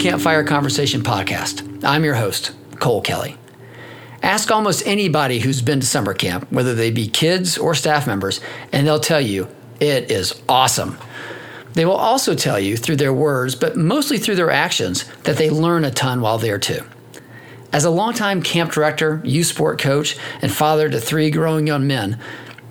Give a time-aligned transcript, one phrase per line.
[0.00, 1.84] Campfire Conversation Podcast.
[1.84, 3.36] I'm your host, Cole Kelly.
[4.22, 8.40] Ask almost anybody who's been to summer camp, whether they be kids or staff members,
[8.72, 9.46] and they'll tell you
[9.78, 10.96] it is awesome.
[11.74, 15.50] They will also tell you through their words, but mostly through their actions, that they
[15.50, 16.82] learn a ton while there too.
[17.70, 22.18] As a longtime camp director, youth sport coach, and father to three growing young men,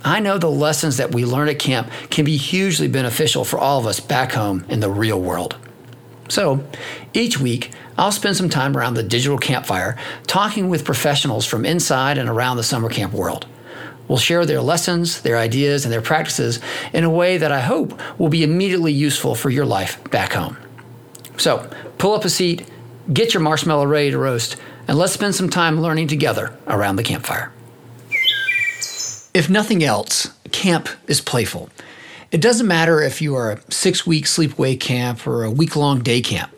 [0.03, 3.77] I know the lessons that we learn at camp can be hugely beneficial for all
[3.77, 5.55] of us back home in the real world.
[6.30, 6.63] So,
[7.13, 12.17] each week, I'll spend some time around the digital campfire talking with professionals from inside
[12.17, 13.45] and around the summer camp world.
[14.07, 16.59] We'll share their lessons, their ideas, and their practices
[16.93, 20.57] in a way that I hope will be immediately useful for your life back home.
[21.38, 22.67] So, pull up a seat,
[23.13, 24.57] get your marshmallow ready to roast,
[24.88, 27.51] and let's spend some time learning together around the campfire.
[29.33, 31.69] If nothing else, camp is playful.
[32.31, 36.01] It doesn't matter if you are a six week sleepaway camp or a week long
[36.01, 36.51] day camp.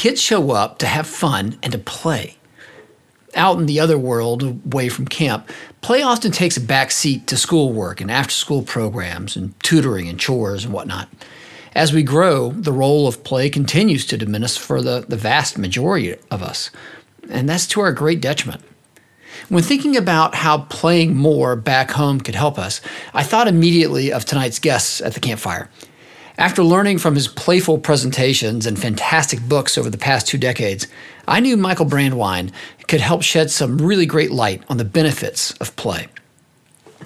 [0.00, 2.38] Kids show up to have fun and to play.
[3.34, 5.50] Out in the other world, away from camp,
[5.82, 10.18] play often takes a back seat to schoolwork and after school programs and tutoring and
[10.18, 11.10] chores and whatnot.
[11.74, 16.16] As we grow, the role of play continues to diminish for the, the vast majority
[16.30, 16.70] of us,
[17.28, 18.62] and that's to our great detriment.
[19.50, 22.80] When thinking about how playing more back home could help us,
[23.12, 25.68] I thought immediately of tonight's guests at the campfire.
[26.40, 30.86] After learning from his playful presentations and fantastic books over the past two decades,
[31.28, 32.50] I knew Michael Brandwein
[32.88, 36.08] could help shed some really great light on the benefits of play.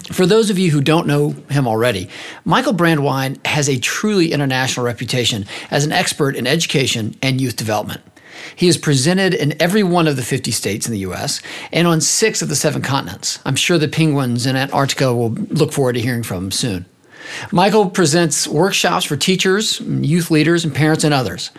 [0.09, 2.07] For those of you who don't know him already,
[2.45, 8.03] Michael Brandwein has a truly international reputation as an expert in education and youth development.
[8.55, 11.41] He is presented in every one of the 50 states in the U.S.
[11.73, 13.39] and on six of the seven continents.
[13.43, 16.85] I'm sure the penguins in Antarctica will look forward to hearing from him soon.
[17.51, 21.51] Michael presents workshops for teachers, youth leaders, and parents and others.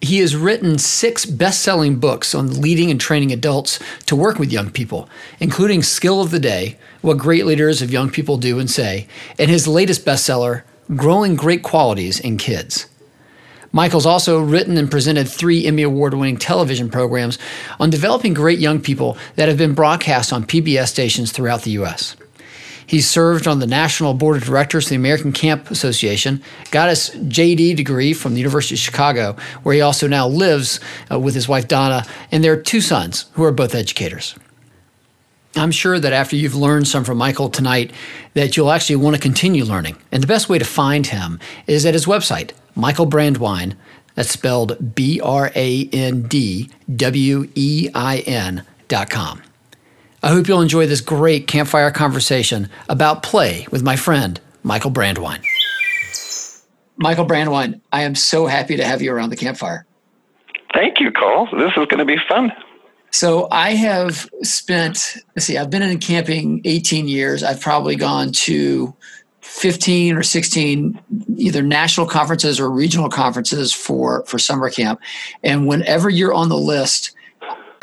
[0.00, 4.52] He has written six best selling books on leading and training adults to work with
[4.52, 5.08] young people,
[5.40, 9.06] including Skill of the Day What Great Leaders of Young People Do and Say,
[9.38, 10.62] and his latest bestseller,
[10.94, 12.86] Growing Great Qualities in Kids.
[13.72, 17.38] Michael's also written and presented three Emmy Award winning television programs
[17.80, 22.14] on developing great young people that have been broadcast on PBS stations throughout the U.S.
[22.86, 27.10] He served on the National Board of Directors of the American Camp Association, got his
[27.10, 30.80] JD degree from the University of Chicago, where he also now lives
[31.10, 34.34] uh, with his wife Donna and their two sons, who are both educators.
[35.56, 37.92] I'm sure that after you've learned some from Michael tonight,
[38.34, 39.96] that you'll actually want to continue learning.
[40.10, 43.76] And the best way to find him is at his website, Michael Brandwein.
[44.14, 49.42] That's spelled B R A N D W E I N dot com.
[50.24, 55.44] I hope you'll enjoy this great campfire conversation about play with my friend, Michael Brandwein.
[56.96, 59.84] Michael Brandwein, I am so happy to have you around the campfire.
[60.72, 61.46] Thank you, Cole.
[61.52, 62.50] This is going to be fun.
[63.10, 67.42] So I have spent, let's see, I've been in camping 18 years.
[67.42, 68.94] I've probably gone to
[69.42, 70.98] 15 or 16
[71.36, 74.98] either national conferences or regional conferences for for summer camp
[75.42, 77.14] and whenever you're on the list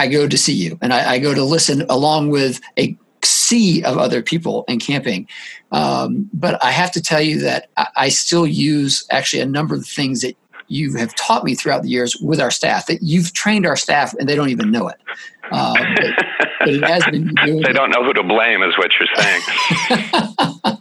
[0.01, 3.83] i go to see you and i, I go to listen along with a sea
[3.83, 5.27] of other people in camping
[5.71, 9.75] um, but i have to tell you that I, I still use actually a number
[9.75, 10.35] of the things that
[10.71, 14.13] you have taught me throughout the years with our staff that you've trained our staff
[14.13, 14.97] and they don't even know it.
[15.51, 16.25] Um, but,
[16.59, 19.41] but it has been they don't know who to blame, is what you're saying.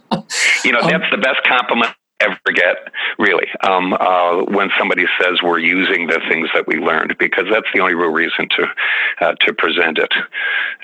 [0.63, 2.77] you know, that's the best compliment ever get,
[3.19, 7.67] really, um, uh, when somebody says we're using the things that we learned, because that's
[7.73, 8.67] the only real reason to
[9.21, 10.13] uh, to present it.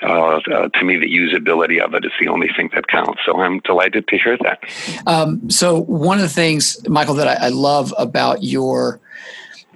[0.02, 3.20] Uh, uh, to me, the usability of it is the only thing that counts.
[3.24, 4.60] So I'm delighted to hear that.
[5.06, 9.00] Um, so one of the things, Michael, that I, I love about your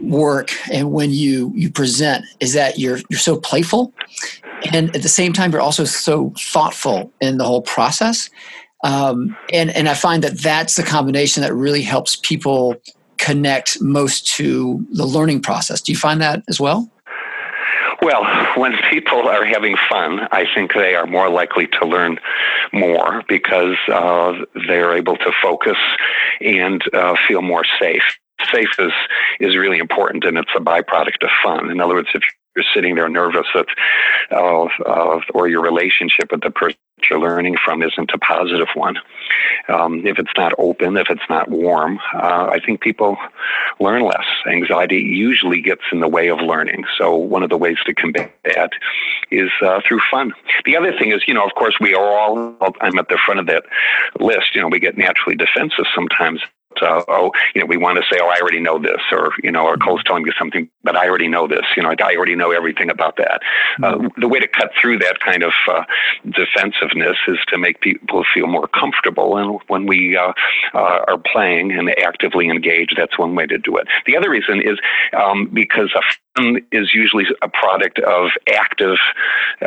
[0.00, 3.92] work and when you you present is that you're you're so playful
[4.72, 8.30] and at the same time you're also so thoughtful in the whole process
[8.82, 12.80] um, and and I find that that's the combination that really helps people
[13.18, 15.80] connect most to the learning process.
[15.80, 16.90] Do you find that as well?
[18.02, 18.24] Well,
[18.56, 22.18] when people are having fun, I think they are more likely to learn
[22.72, 24.32] more because uh,
[24.66, 25.76] they're able to focus
[26.40, 28.02] and uh, feel more safe.
[28.52, 28.92] Safe is
[29.38, 31.70] is really important, and it's a byproduct of fun.
[31.70, 32.24] In other words, if
[32.54, 33.66] you're sitting there nervous that,
[34.30, 36.78] uh, uh, or your relationship with the person
[37.10, 38.96] you're learning from isn't a positive one.
[39.68, 43.16] Um, if it's not open, if it's not warm, uh, I think people
[43.80, 44.24] learn less.
[44.46, 46.84] Anxiety usually gets in the way of learning.
[46.98, 48.70] So one of the ways to combat that
[49.30, 50.32] is uh, through fun.
[50.64, 53.40] The other thing is, you know, of course, we are all, I'm at the front
[53.40, 53.64] of that
[54.20, 56.40] list, you know, we get naturally defensive sometimes
[56.80, 59.50] uh, oh, you know, we want to say, oh, I already know this, or you
[59.50, 61.66] know, or Cole's telling you something, but I already know this.
[61.76, 63.40] You know, I already know everything about that.
[63.82, 64.20] Uh, mm-hmm.
[64.20, 65.84] the way to cut through that kind of uh,
[66.24, 69.36] defensiveness is to make people feel more comfortable.
[69.36, 70.32] And when we uh,
[70.74, 73.86] uh, are playing and actively engaged, that's one way to do it.
[74.06, 74.78] The other reason is
[75.12, 76.02] um, because a
[76.36, 78.96] is usually a product of active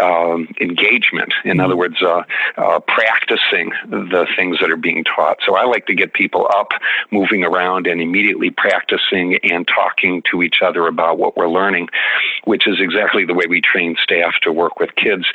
[0.02, 1.32] um, engagement.
[1.44, 2.24] In other words, uh,
[2.58, 5.38] uh, practicing the things that are being taught.
[5.46, 6.70] So I like to get people up,
[7.12, 11.90] moving around, and immediately practicing and talking to each other about what we're learning,
[12.46, 15.26] which is exactly the way we train staff to work with kids.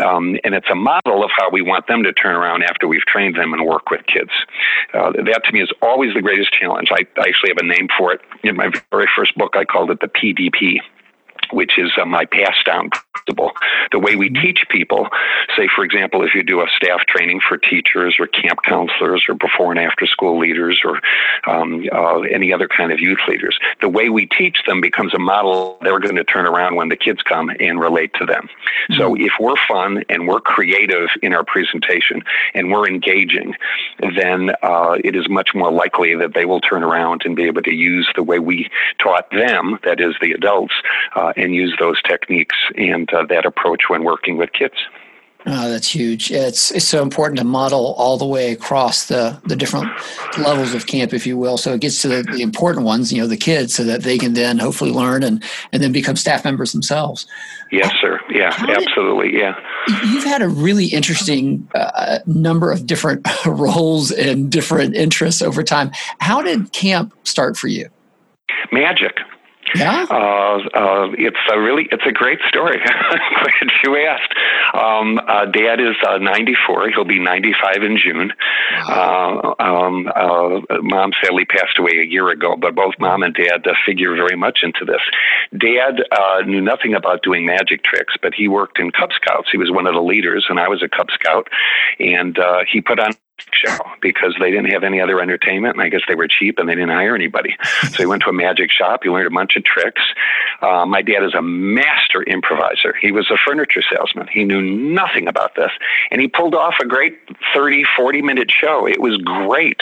[0.00, 3.02] Um, and it's a model of how we want them to turn around after we've
[3.02, 4.30] trained them and work with kids.
[4.92, 6.88] Uh, that to me is always the greatest challenge.
[6.90, 8.20] I, I actually have a name for it.
[8.42, 10.71] In my very first book, I called it the PDP
[11.52, 13.52] which is uh, my pass down principle.
[13.90, 14.42] The way we mm-hmm.
[14.42, 15.08] teach people,
[15.56, 19.34] say, for example, if you do a staff training for teachers or camp counselors or
[19.34, 21.00] before and after school leaders or
[21.46, 25.18] um, uh, any other kind of youth leaders, the way we teach them becomes a
[25.18, 28.48] model they're going to turn around when the kids come and relate to them.
[28.90, 28.98] Mm-hmm.
[28.98, 32.22] So if we're fun and we're creative in our presentation
[32.54, 33.54] and we're engaging,
[34.16, 37.62] then uh, it is much more likely that they will turn around and be able
[37.62, 40.74] to use the way we taught them, that is, the adults,
[41.14, 44.74] uh, and use those techniques and uh, that approach when working with kids.
[45.44, 46.30] Oh, that's huge.
[46.30, 49.90] It's it's so important to model all the way across the the different
[50.38, 51.58] levels of camp, if you will.
[51.58, 54.18] So it gets to the, the important ones, you know, the kids, so that they
[54.18, 55.42] can then hopefully learn and
[55.72, 57.26] and then become staff members themselves.
[57.72, 58.20] Yes, sir.
[58.30, 59.32] Yeah, How absolutely.
[59.32, 59.54] Did, yeah.
[60.04, 65.90] You've had a really interesting uh, number of different roles and different interests over time.
[66.20, 67.88] How did camp start for you?
[68.70, 69.18] Magic.
[69.74, 70.06] Yeah.
[70.10, 72.78] Uh, uh, it's a really, it's a great story.
[72.84, 74.34] Glad you asked.
[74.74, 76.90] Um, uh, Dad is uh, 94.
[76.90, 78.32] He'll be 95 in June.
[78.86, 79.56] Wow.
[79.58, 83.64] Uh, um, uh, mom sadly passed away a year ago, but both mom and dad
[83.86, 85.00] figure very much into this.
[85.58, 86.02] Dad
[86.46, 89.48] knew nothing about doing magic tricks, but he worked in Cub Scouts.
[89.50, 91.48] He was one of the leaders, and I was a Cub Scout,
[91.98, 92.38] and
[92.70, 93.12] he put on
[93.52, 96.68] show because they didn't have any other entertainment and I guess they were cheap and
[96.68, 97.56] they didn't hire anybody.
[97.82, 99.00] so he went to a magic shop.
[99.02, 100.02] He learned a bunch of tricks.
[100.60, 102.94] Uh, my dad is a master improviser.
[103.00, 104.28] He was a furniture salesman.
[104.28, 105.70] He knew nothing about this
[106.10, 107.18] and he pulled off a great
[107.54, 108.86] 30, 40 minute show.
[108.86, 109.80] It was great.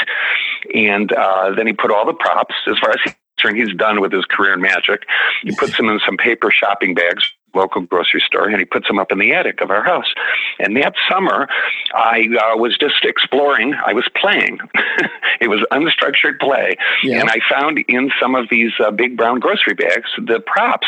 [0.74, 3.12] And uh, then he put all the props as far as he
[3.54, 5.04] he's done with his career in magic.
[5.42, 8.98] He puts them in some paper shopping bags local grocery store and he puts them
[8.98, 10.12] up in the attic of our house.
[10.58, 11.48] And that summer,
[11.94, 13.74] I uh, was just exploring.
[13.86, 14.58] I was playing.
[15.40, 16.76] it was unstructured play.
[17.02, 17.20] Yeah.
[17.20, 20.86] And I found in some of these uh, big brown grocery bags the props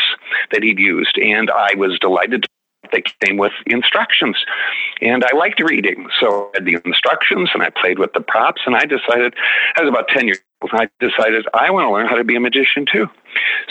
[0.51, 1.17] that he'd used.
[1.17, 2.49] And I was delighted to
[2.93, 4.37] they came with instructions.
[5.01, 6.07] And I liked reading.
[6.19, 8.61] So I had the instructions and I played with the props.
[8.65, 9.33] And I decided,
[9.75, 12.35] I was about 10 years old, I decided I want to learn how to be
[12.35, 13.07] a magician too.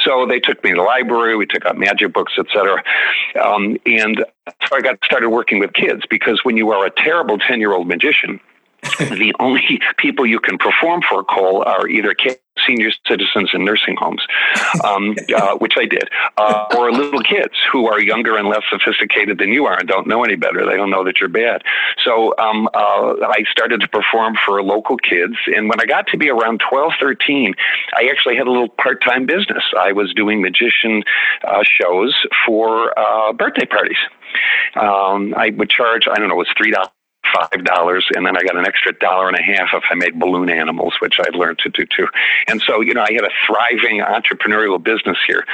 [0.05, 2.83] So they took me to the library, we took out magic books, etc.
[3.43, 4.25] Um, and
[4.67, 7.73] so I got started working with kids because when you are a terrible 10 year
[7.73, 8.41] old magician,
[8.99, 12.15] the only people you can perform for Cole are either
[12.67, 14.23] senior citizens in nursing homes,
[14.85, 19.39] um, uh, which I did, uh, or little kids who are younger and less sophisticated
[19.39, 20.65] than you are and don't know any better.
[20.67, 21.63] They don't know that you're bad.
[22.05, 25.35] So um, uh, I started to perform for local kids.
[25.47, 27.55] And when I got to be around 12, 13,
[27.97, 29.65] I actually had a little part time business.
[29.79, 31.03] I was doing magician
[31.45, 32.15] uh, shows
[32.47, 33.99] for uh, birthday parties.
[34.77, 36.73] Um, I would charge, I don't know, it was $3
[37.35, 40.19] five dollars, and then I got an extra dollar and a half if I made
[40.19, 42.07] balloon animals, which I'd learned to do too.
[42.49, 45.45] And so, you know, I had a thriving entrepreneurial business here.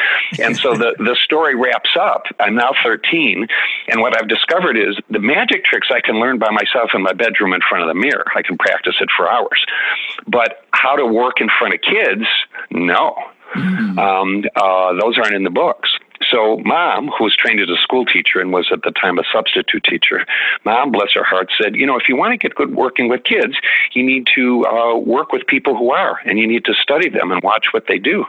[0.40, 2.24] And so the the story wraps up.
[2.40, 3.46] I'm now 13,
[3.88, 7.12] and what I've discovered is the magic tricks I can learn by myself in my
[7.12, 8.26] bedroom in front of the mirror.
[8.34, 9.64] I can practice it for hours,
[10.26, 12.24] but how to work in front of kids,
[12.70, 13.16] no.
[13.54, 13.98] Mm-hmm.
[13.98, 15.88] Um, uh, those aren't in the books.
[16.30, 19.22] So, mom, who was trained as a school teacher and was at the time a
[19.32, 20.26] substitute teacher,
[20.64, 23.24] mom, bless her heart, said, You know, if you want to get good working with
[23.24, 23.54] kids,
[23.92, 27.30] you need to uh, work with people who are, and you need to study them
[27.30, 28.24] and watch what they do.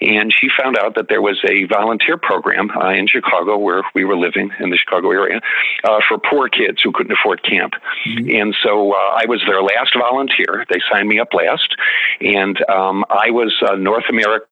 [0.00, 4.04] And she found out that there was a volunteer program uh, in Chicago where we
[4.04, 5.40] were living in the Chicago area
[5.84, 7.74] uh, for poor kids who couldn't afford camp.
[8.06, 8.30] Mm-hmm.
[8.30, 10.64] And so uh, I was their last volunteer.
[10.70, 11.76] They signed me up last.
[12.20, 14.46] And um, I was North America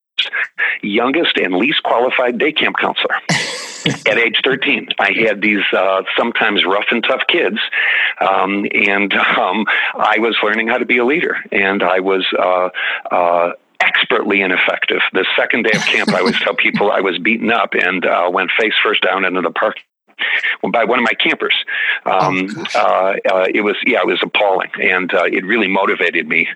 [0.82, 3.16] youngest and least qualified day camp counselor.
[4.06, 4.88] at age 13.
[4.98, 7.58] I had these uh, sometimes rough and tough kids,
[8.20, 12.26] um, and um, I was learning how to be a leader, and I was.
[12.38, 12.68] Uh,
[13.14, 15.00] uh, expertly ineffective.
[15.12, 18.28] The second day of camp, I always tell people I was beaten up and uh,
[18.30, 19.76] went face first down into the park
[20.72, 21.54] by one of my campers.
[22.04, 26.28] Um, oh, uh, uh, it was yeah, it was appalling, and uh, it really motivated
[26.28, 26.48] me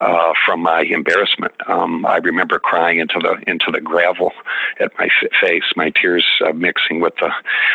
[0.00, 1.52] uh, from my embarrassment.
[1.66, 4.32] Um, I remember crying into the into the gravel
[4.78, 7.30] at my f- face, my tears uh, mixing with the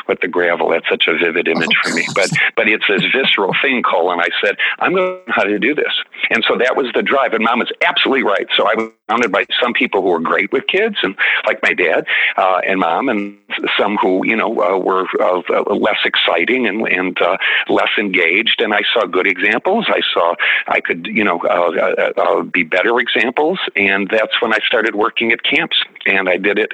[0.07, 0.69] with the gravel.
[0.69, 2.05] That's such a vivid image for me.
[2.13, 4.11] But but it's this visceral thing, Cole.
[4.11, 5.93] And I said, I'm going to learn how to do this.
[6.29, 7.33] And so that was the drive.
[7.33, 8.47] And Mom was absolutely right.
[8.55, 11.73] So I was surrounded by some people who were great with kids, and like my
[11.73, 12.05] dad
[12.37, 13.37] uh, and Mom, and
[13.77, 15.34] some who you know uh, were uh,
[15.67, 17.37] less exciting and and uh,
[17.69, 18.61] less engaged.
[18.61, 19.85] And I saw good examples.
[19.89, 20.35] I saw
[20.67, 23.59] I could you know uh, uh, uh, be better examples.
[23.75, 25.77] And that's when I started working at camps.
[26.05, 26.71] And I did it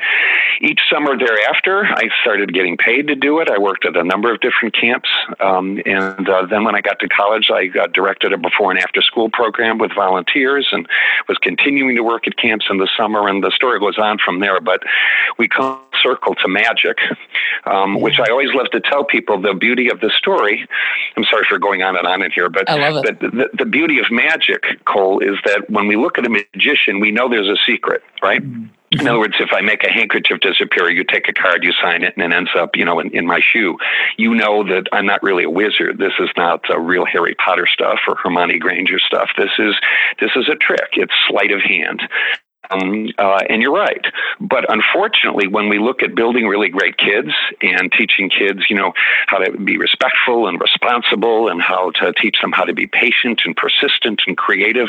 [0.62, 1.86] each summer thereafter.
[1.86, 3.50] I started getting paid to do it.
[3.50, 5.10] I worked at a number of different camps.
[5.39, 9.01] Um, and uh, then when I got to college, I directed a before and after
[9.01, 10.88] school program with volunteers and
[11.27, 13.27] was continuing to work at camps in the summer.
[13.27, 14.60] And the story goes on from there.
[14.60, 14.84] But
[15.38, 16.98] we come circle to magic,
[17.65, 20.67] um, which I always love to tell people the beauty of the story.
[21.17, 22.67] I'm sorry for going on and on in here, but
[23.22, 27.00] the, the, the, beauty of magic, Cole, is that when we look at a magician,
[27.00, 28.41] we know there's a secret, right?
[28.41, 28.67] Mm-hmm.
[29.00, 32.03] In other words, if I make a handkerchief disappear, you take a card, you sign
[32.03, 33.77] it, and it ends up, you know, in, in my shoe.
[34.17, 35.98] You know that I'm not really a wizard.
[35.98, 39.29] This is not real Harry Potter stuff or Hermione Granger stuff.
[39.38, 39.75] This is
[40.20, 40.89] this is a trick.
[40.93, 42.01] It's sleight of hand.
[42.72, 44.06] Um, uh, and you're right.
[44.40, 47.30] But unfortunately, when we look at building really great kids
[47.62, 48.94] and teaching kids, you know,
[49.28, 53.42] how to be respectful and responsible and how to teach them how to be patient
[53.46, 54.88] and persistent and creative,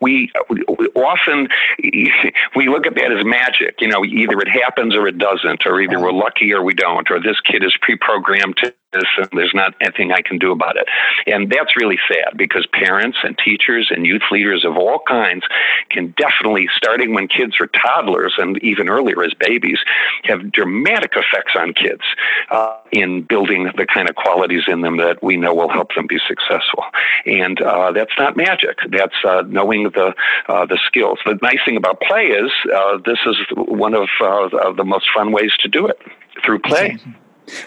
[0.00, 1.48] we, we often
[2.56, 3.76] we look at that as magic.
[3.80, 7.10] You know, either it happens or it doesn't, or either we're lucky or we don't,
[7.10, 10.76] or this kid is pre-programmed to this and there's not anything I can do about
[10.76, 10.86] it.
[11.26, 15.44] And that's really sad because parents and teachers and youth leaders of all kinds
[15.90, 19.78] can definitely, starting when kids are toddlers and even earlier as babies,
[20.24, 22.02] have dramatic effects on kids
[22.50, 26.06] uh, in building the kind of qualities in them that we know will help them
[26.08, 26.84] be successful.
[27.26, 28.78] And uh, that's not magic.
[28.88, 30.14] That's uh, knowing the
[30.48, 31.18] uh, the skills.
[31.24, 35.32] The nice thing about play is uh, this is one of uh, the most fun
[35.32, 35.98] ways to do it
[36.44, 36.98] through play.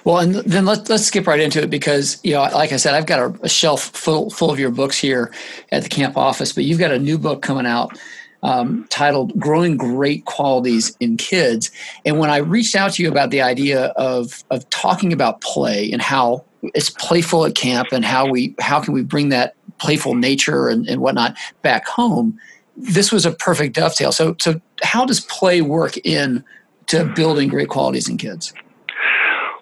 [0.04, 2.94] Well, and then let's let's skip right into it because you know, like I said,
[2.94, 5.32] I've got a, a, shelf full full of your books here
[5.72, 7.98] at the camp office, but you've got a new book coming out
[8.44, 11.72] um, titled "Growing Great Qualities in Kids."
[12.06, 15.92] And when I reached out to you about the idea of of talking about play
[15.92, 20.16] and how it's playful at camp and how we how can we bring that playful
[20.16, 22.40] nature and, and whatnot back home,
[22.78, 24.12] this was a perfect dovetail.
[24.12, 26.44] So so how does play work in
[26.88, 28.54] to building great qualities in kids?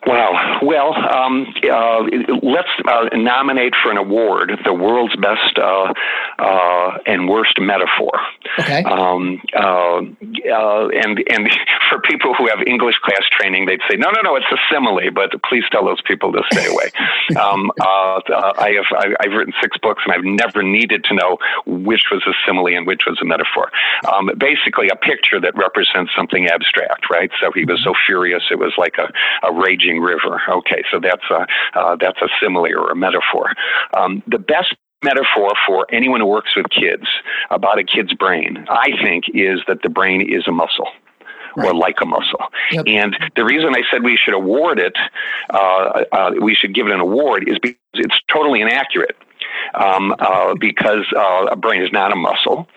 [0.05, 0.59] Wow.
[0.63, 2.01] Well, um, uh,
[2.41, 5.93] let's uh, nominate for an award the world's best uh,
[6.39, 8.11] uh and worst metaphor.
[8.59, 8.83] Okay.
[8.83, 11.49] Um, uh, uh, and and
[11.89, 15.11] for people who have English class training, they'd say, no, no, no, it's a simile.
[15.13, 16.89] But please tell those people to stay away.
[17.39, 22.23] um, I have I've written six books, and I've never needed to know which was
[22.27, 23.71] a simile and which was a metaphor.
[24.11, 27.29] Um, basically, a picture that represents something abstract, right?
[27.39, 29.11] So he was so furious, it was like a,
[29.45, 30.41] a raging raging river.
[30.49, 33.51] Okay, so that's a uh, that's a simile or a metaphor.
[33.97, 37.07] Um, the best metaphor for anyone who works with kids
[37.49, 40.87] about a kid's brain, I think, is that the brain is a muscle.
[41.53, 41.67] Right.
[41.67, 42.39] or like a muscle.
[42.71, 42.85] Yep.
[42.87, 44.95] And the reason I said we should award it,
[45.49, 49.17] uh, uh, we should give it an award, is because it's totally inaccurate
[49.73, 52.67] um, uh, because uh, a brain is not a muscle.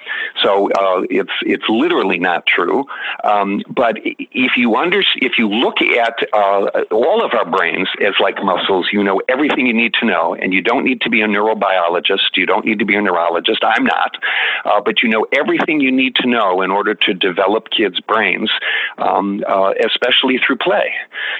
[0.42, 2.86] So uh, it's it's literally not true.
[3.22, 8.14] Um, but if you under if you look at uh, all of our brains as
[8.20, 11.22] like muscles, you know everything you need to know, and you don't need to be
[11.22, 12.36] a neurobiologist.
[12.36, 13.62] You don't need to be a neurologist.
[13.62, 14.16] I'm not,
[14.64, 18.50] uh, but you know everything you need to know in order to develop kids' brains,
[18.98, 19.42] um,
[19.84, 20.92] especially through play.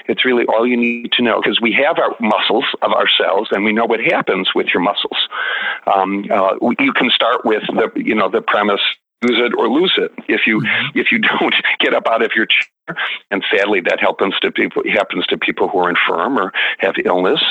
[0.07, 3.63] It's really all you need to know because we have our muscles of ourselves, and
[3.63, 5.17] we know what happens with your muscles.
[5.87, 8.81] Um, uh, you can start with the you know the premise
[9.21, 10.11] use it or lose it.
[10.27, 10.97] If you mm-hmm.
[10.97, 12.67] if you don't get up out of your chair
[13.31, 17.41] and sadly that happens to people happens to people who are infirm or have illness.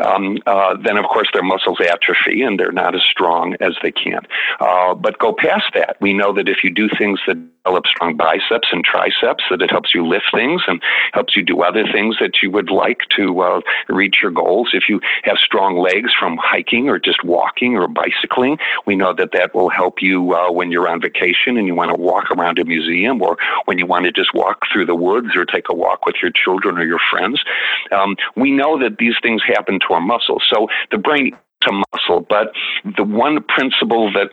[0.00, 3.92] Um, uh, then of course their muscles atrophy and they're not as strong as they
[3.92, 4.20] can.
[4.60, 5.96] Uh, but go past that.
[6.00, 9.70] We know that if you do things that develop strong biceps and triceps, that it
[9.70, 13.40] helps you lift things and helps you do other things that you would like to
[13.40, 14.70] uh, reach your goals.
[14.72, 19.30] If you have strong legs from hiking or just walking or bicycling, we know that
[19.32, 22.58] that will help you uh, when you're on vacation and you want to walk around
[22.58, 23.36] a museum or
[23.66, 26.30] when you want to just walk through the woods or take a walk with your
[26.30, 27.42] children or your friends.
[27.90, 30.42] Um, we know that these things happen to our muscles.
[30.52, 32.52] So the brain is a muscle, but
[32.96, 34.30] the one principle that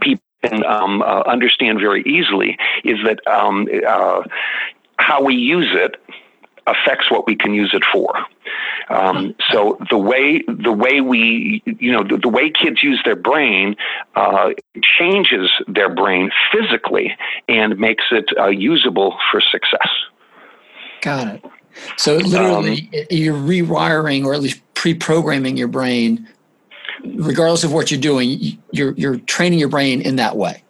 [0.00, 4.22] people can um, uh, understand very easily is that um, uh,
[4.98, 5.96] how we use it
[6.66, 8.14] affects what we can use it for.
[8.88, 13.16] Um, so the way the way we you know the, the way kids use their
[13.16, 13.76] brain
[14.14, 14.50] uh,
[14.98, 17.16] changes their brain physically
[17.48, 19.88] and makes it uh, usable for success.
[21.00, 21.44] Got it.
[21.96, 26.28] So literally, um, you're rewiring or at least pre-programming your brain,
[27.04, 28.58] regardless of what you're doing.
[28.70, 30.62] You're you're training your brain in that way.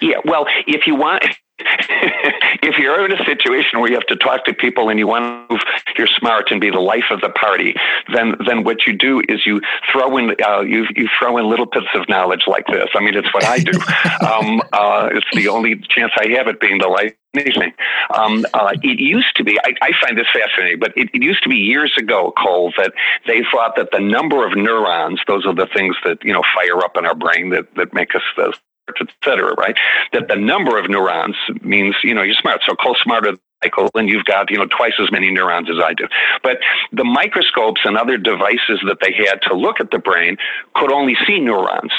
[0.00, 0.16] Yeah.
[0.24, 1.24] Well, if you want,
[1.58, 5.48] if you're in a situation where you have to talk to people and you want
[5.50, 5.58] to
[5.96, 7.76] you're smart and be the life of the party,
[8.12, 9.60] then then what you do is you
[9.92, 12.88] throw in uh, you you throw in little bits of knowledge like this.
[12.94, 13.70] I mean, it's what I do.
[14.26, 17.72] um, uh, it's the only chance I have at being the life anything.
[18.16, 21.42] Um, uh, it used to be, I, I, find this fascinating, but it, it, used
[21.42, 22.92] to be years ago, Cole, that
[23.26, 26.78] they thought that the number of neurons, those are the things that, you know, fire
[26.84, 28.54] up in our brain that, that make us the
[28.88, 29.76] et cetera, right?
[30.12, 32.60] That the number of neurons means, you know, you're smart.
[32.66, 35.94] So Cole's smarter Michael, and you've got, you know, twice as many neurons as I
[35.94, 36.06] do.
[36.42, 36.58] But
[36.92, 40.36] the microscopes and other devices that they had to look at the brain
[40.74, 41.92] could only see neurons.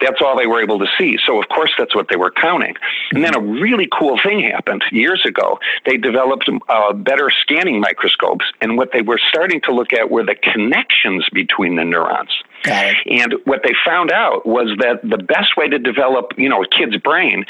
[0.00, 1.18] That's all they were able to see.
[1.26, 2.74] So, of course, that's what they were counting.
[3.12, 5.58] And then a really cool thing happened years ago.
[5.84, 10.24] They developed uh, better scanning microscopes, and what they were starting to look at were
[10.24, 12.32] the connections between the neurons.
[13.06, 16.68] And what they found out was that the best way to develop, you know, a
[16.68, 17.44] kid's brain,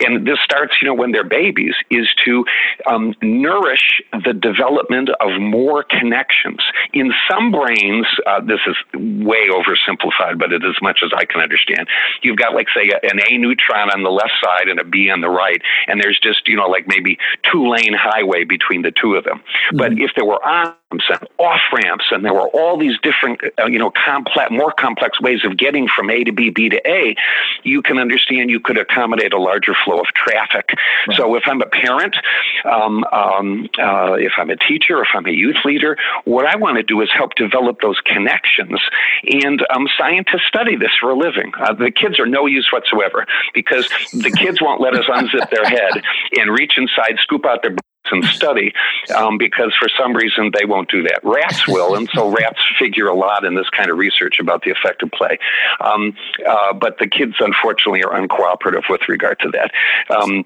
[0.00, 2.44] and this starts, you know, when they're babies, is to
[2.86, 6.60] um, nourish the development of more connections.
[6.92, 11.24] In some brains, uh, this is way oversimplified, but it is as much as I
[11.24, 11.86] can understand.
[12.22, 15.20] You've got, like, say, an A neuron on the left side and a B on
[15.20, 17.18] the right, and there's just, you know, like maybe
[17.50, 19.38] two lane highway between the two of them.
[19.38, 19.76] Mm-hmm.
[19.76, 23.66] But if there were on and off ramps, and there were all these different, uh,
[23.66, 27.16] you know, complex, more complex ways of getting from A to B, B to A.
[27.62, 30.70] You can understand you could accommodate a larger flow of traffic.
[31.08, 31.16] Right.
[31.16, 32.16] So if I'm a parent,
[32.64, 36.76] um, um, uh, if I'm a teacher, if I'm a youth leader, what I want
[36.76, 38.80] to do is help develop those connections.
[39.24, 41.52] And um, scientists study this for a living.
[41.58, 45.64] Uh, the kids are no use whatsoever because the kids won't let us unzip their
[45.64, 46.02] head
[46.38, 47.76] and reach inside, scoop out their
[48.10, 48.72] and study
[49.14, 51.20] um, because for some reason they won't do that.
[51.22, 54.70] Rats will, and so rats figure a lot in this kind of research about the
[54.70, 55.38] effect of play.
[55.80, 56.14] Um,
[56.46, 59.70] uh, but the kids, unfortunately, are uncooperative with regard to that.
[60.14, 60.44] Um,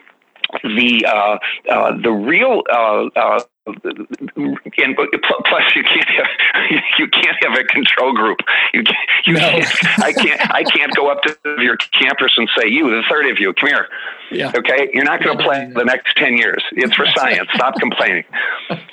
[0.62, 1.38] the uh,
[1.71, 6.27] uh, the real uh, uh and plus you can't have
[6.99, 8.39] you can't have a control group.
[8.73, 9.41] You can't, you no.
[9.41, 13.27] can't, I can't I can't go up to your campus and say you the third
[13.27, 13.89] of you come here.
[14.31, 14.53] Yeah.
[14.57, 16.63] Okay, you're not going to play the next ten years.
[16.73, 17.49] It's for science.
[17.55, 18.25] Stop complaining.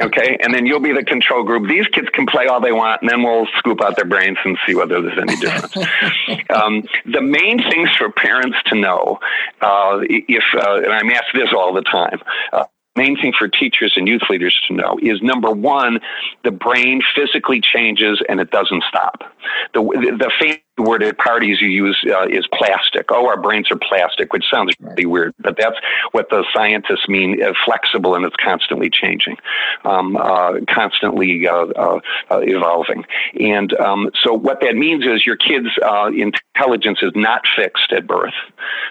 [0.02, 1.68] Okay, and then you'll be the control group.
[1.68, 4.58] These kids can play all they want, and then we'll scoop out their brains and
[4.68, 5.76] see whether there's any difference.
[6.50, 9.20] um, the main things for parents to know,
[9.62, 12.20] uh, if uh, and I'm asked this all the time.
[12.52, 16.00] Uh, main thing for teachers and youth leaders to know is number one,
[16.44, 19.33] the brain physically changes and it doesn't stop.
[19.74, 23.06] The, the fancy word at parties you use uh, is plastic.
[23.12, 25.78] Oh, our brains are plastic, which sounds really weird, but that's
[26.12, 29.38] what the scientists mean uh, flexible and it's constantly changing,
[29.86, 32.00] um, uh, constantly uh, uh,
[32.32, 33.06] uh, evolving.
[33.40, 35.70] And um, so what that means is your kid's
[36.16, 38.34] intelligence is not fixed at birth.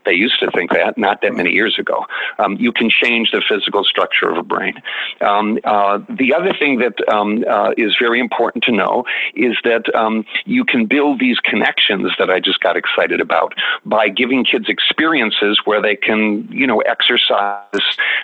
[0.05, 2.07] They used to think that not that many years ago.
[2.39, 4.75] Um, you can change the physical structure of a brain.
[5.21, 7.45] Um, the other thing that um,
[7.77, 12.41] is very important to know is that um, you can build these connections that I
[12.41, 17.67] just got excited about by giving kids experiences where they can, you know, exercise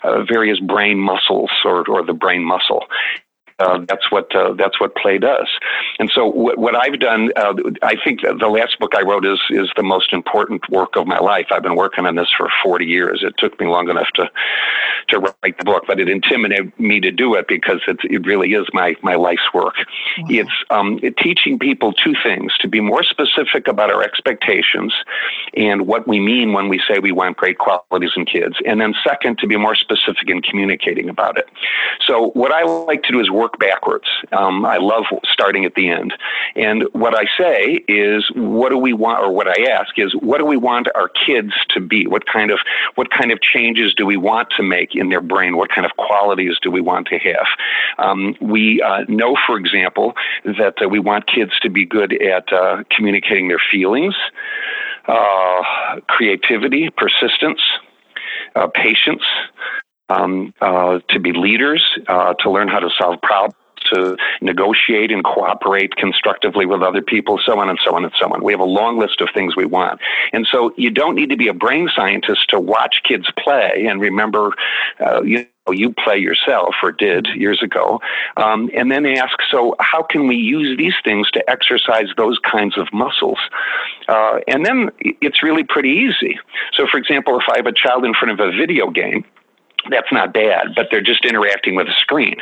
[0.02, 2.86] uh, various brain muscles or, or the brain muscle.
[3.58, 5.48] Uh, that's what uh, that's what play does.
[5.98, 9.40] And so what, what I've done, uh, I think the last book I wrote is
[9.50, 11.46] is the most important work of my life.
[11.50, 13.22] I've been working on this for 40 years.
[13.24, 14.30] It took me long enough to
[15.08, 18.52] to write the book, but it intimidated me to do it because it, it really
[18.52, 19.74] is my my life's work.
[20.18, 20.26] Wow.
[20.28, 24.94] It's um, it teaching people two things: to be more specific about our expectations
[25.54, 28.94] and what we mean when we say we want great qualities in kids, and then
[29.04, 31.48] second, to be more specific in communicating about it.
[32.06, 34.06] So what I like to do is work work backwards.
[34.32, 36.14] Um, I love starting at the end.
[36.56, 40.38] And what I say is, what do we want, or what I ask is, what
[40.38, 42.06] do we want our kids to be?
[42.06, 42.58] What kind of
[42.94, 45.56] what kind of changes do we want to make in their brain?
[45.56, 47.46] What kind of qualities do we want to have?
[47.98, 52.52] Um, we uh, know, for example, that uh, we want kids to be good at
[52.52, 54.14] uh, communicating their feelings,
[55.06, 57.60] uh, creativity, persistence,
[58.54, 59.22] uh, patience
[60.08, 63.54] um, uh, to be leaders, uh, to learn how to solve problems,
[63.92, 68.26] to negotiate and cooperate constructively with other people, so on and so on and so
[68.32, 68.42] on.
[68.42, 70.00] We have a long list of things we want.
[70.32, 74.00] And so you don't need to be a brain scientist to watch kids play and
[74.00, 74.52] remember,
[75.00, 78.00] uh, you you play yourself or did years ago,
[78.38, 82.78] um, and then ask, so how can we use these things to exercise those kinds
[82.78, 83.38] of muscles?
[84.08, 86.38] Uh, and then it's really pretty easy.
[86.72, 89.26] So, for example, if I have a child in front of a video game,
[89.90, 92.36] that's not bad, but they're just interacting with a screen.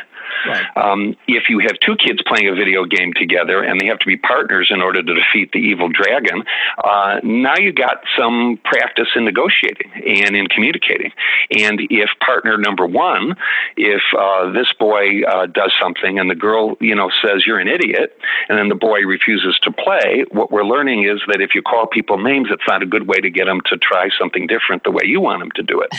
[0.46, 0.64] Right.
[0.76, 4.06] Um, if you have two kids playing a video game together and they have to
[4.06, 6.42] be partners in order to defeat the evil dragon,
[6.82, 11.12] uh, now you've got some practice in negotiating and in communicating.
[11.50, 13.36] And if partner number one,
[13.76, 17.68] if uh, this boy uh, does something and the girl, you know, says you're an
[17.68, 18.16] idiot,
[18.48, 21.86] and then the boy refuses to play, what we're learning is that if you call
[21.86, 24.90] people names, it's not a good way to get them to try something different the
[24.90, 25.92] way you want them to do it.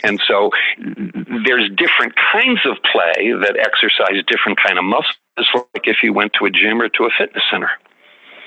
[0.04, 0.50] and so
[1.46, 5.16] there's different kinds of play that exercise different kind of muscles,
[5.54, 7.70] like if you went to a gym or to a fitness center.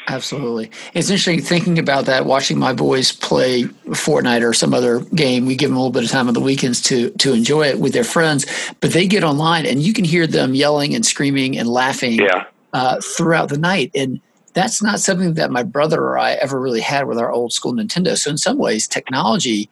[0.07, 0.71] Absolutely.
[0.93, 5.45] It's interesting thinking about that, watching my boys play Fortnite or some other game.
[5.45, 7.79] We give them a little bit of time on the weekends to to enjoy it
[7.79, 8.45] with their friends,
[8.81, 12.45] but they get online and you can hear them yelling and screaming and laughing yeah.
[12.73, 13.91] uh, throughout the night.
[13.93, 14.19] And
[14.53, 17.73] that's not something that my brother or I ever really had with our old school
[17.73, 18.17] Nintendo.
[18.17, 19.69] So in some ways, technology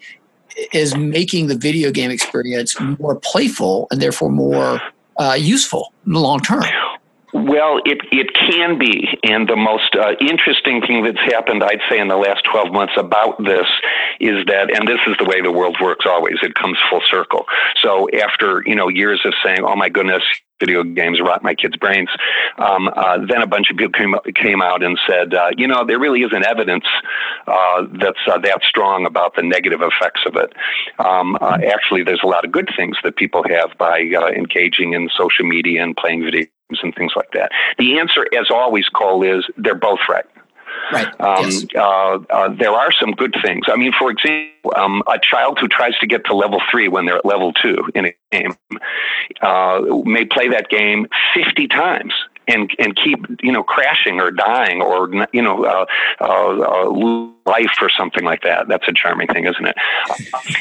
[0.74, 4.82] is making the video game experience more playful and therefore more
[5.20, 6.64] uh, useful in the long term.
[7.32, 9.08] Well, it, it can be.
[9.24, 12.94] And the most uh, interesting thing that's happened, I'd say, in the last 12 months
[12.98, 13.68] about this
[14.20, 17.46] is that, and this is the way the world works always, it comes full circle.
[17.84, 20.24] So after, you know, years of saying, oh my goodness,
[20.60, 22.10] video games rot my kids' brains.
[22.58, 25.86] Um, uh, then a bunch of people came, came out and said, uh, you know,
[25.86, 26.86] there really isn't evidence
[27.48, 30.54] uh, that's uh, that strong about the negative effects of it.
[31.00, 34.94] Um, uh, actually, there's a lot of good things that people have by uh, engaging
[34.94, 37.52] in social media and playing video games and things like that.
[37.78, 40.26] The answer, as always, Cole, is they're both right.
[40.92, 41.08] Right.
[41.20, 41.66] Um, yes.
[41.76, 43.66] uh, uh, there are some good things.
[43.68, 47.06] I mean, for example, um, a child who tries to get to level three when
[47.06, 48.56] they're at level two in a game
[49.42, 52.14] uh, may play that game 50 times
[52.50, 55.86] and and keep you know crashing or dying or you know uh,
[56.20, 56.90] uh, uh,
[57.46, 58.68] life or something like that.
[58.68, 59.76] That's a charming thing, isn't it?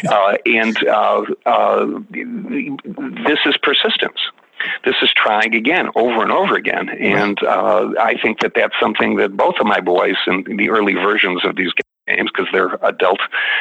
[0.08, 4.18] Uh, and uh, uh, this is persistence
[4.84, 6.88] this is trying again over and over again.
[6.88, 10.94] And uh, I think that that's something that both of my boys in the early
[10.94, 11.72] versions of these
[12.06, 13.20] games, because they're adult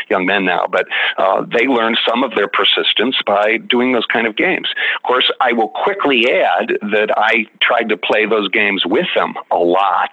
[0.10, 4.26] young men now, but uh, they learned some of their persistence by doing those kind
[4.26, 4.70] of games.
[4.96, 9.34] Of course, I will quickly add that I tried to play those games with them
[9.52, 10.12] a lot.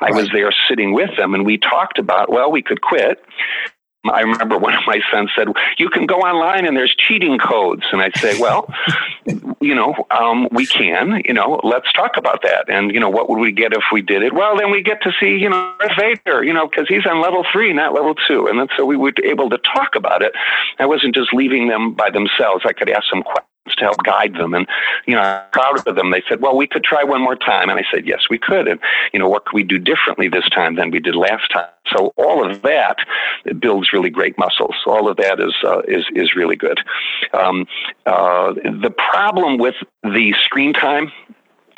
[0.00, 0.14] I right.
[0.14, 3.22] was there sitting with them, and we talked about, well, we could quit
[4.10, 7.84] I remember one of my sons said, "You can go online and there's cheating codes,"
[7.92, 8.72] and I say, "Well,
[9.60, 11.22] you know, um, we can.
[11.24, 12.68] You know, let's talk about that.
[12.68, 14.32] And you know, what would we get if we did it?
[14.32, 16.44] Well, then we get to see, you know, Darth Vader.
[16.44, 19.12] You know, because he's on level three, not level two, and then so we were
[19.24, 20.32] able to talk about it.
[20.78, 22.64] I wasn't just leaving them by themselves.
[22.66, 24.54] I could ask them questions to help guide them.
[24.54, 24.66] And,
[25.06, 26.10] you know, I'm proud of them.
[26.10, 27.68] They said, well, we could try one more time.
[27.68, 28.68] And I said, yes, we could.
[28.68, 28.80] And,
[29.12, 31.68] you know, what could we do differently this time than we did last time?
[31.94, 32.98] So all of that
[33.58, 34.74] builds really great muscles.
[34.86, 36.78] All of that is, uh, is, is really good.
[37.32, 37.66] Um,
[38.06, 41.12] uh, the problem with the screen time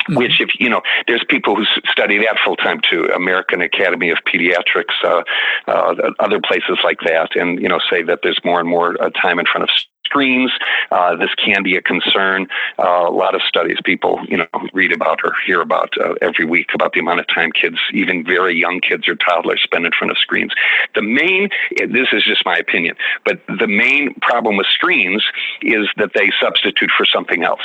[0.09, 0.17] mm-hmm.
[0.17, 4.17] which if you know there's people who study that full time too american academy of
[4.25, 5.23] pediatrics uh,
[5.67, 9.09] uh, other places like that and you know say that there's more and more uh,
[9.11, 9.69] time in front of
[10.09, 10.51] screens.
[10.91, 12.47] Uh, this can be a concern.
[12.79, 16.45] Uh, a lot of studies people, you know, read about or hear about uh, every
[16.45, 19.91] week about the amount of time kids, even very young kids or toddlers, spend in
[19.91, 20.51] front of screens.
[20.95, 25.23] The main, this is just my opinion, but the main problem with screens
[25.61, 27.61] is that they substitute for something else.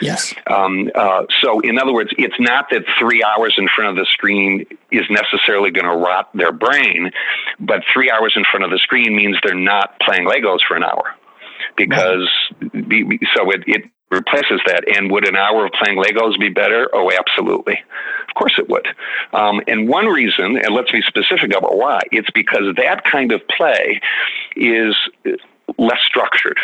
[0.00, 0.34] Yes.
[0.46, 4.06] Um, uh, so, in other words, it's not that three hours in front of the
[4.12, 7.10] screen is necessarily going to rot their brain,
[7.60, 10.82] but three hours in front of the screen means they're not playing Legos for an
[10.82, 11.14] hour
[11.76, 12.28] because
[12.60, 13.20] right.
[13.34, 14.84] so it, it replaces that.
[14.96, 16.88] And would an hour of playing Legos be better?
[16.92, 17.82] Oh, absolutely.
[18.28, 18.86] Of course it would.
[19.32, 23.40] Um, and one reason, and let's be specific about why, it's because that kind of
[23.48, 24.00] play
[24.56, 24.94] is
[25.78, 26.58] less structured.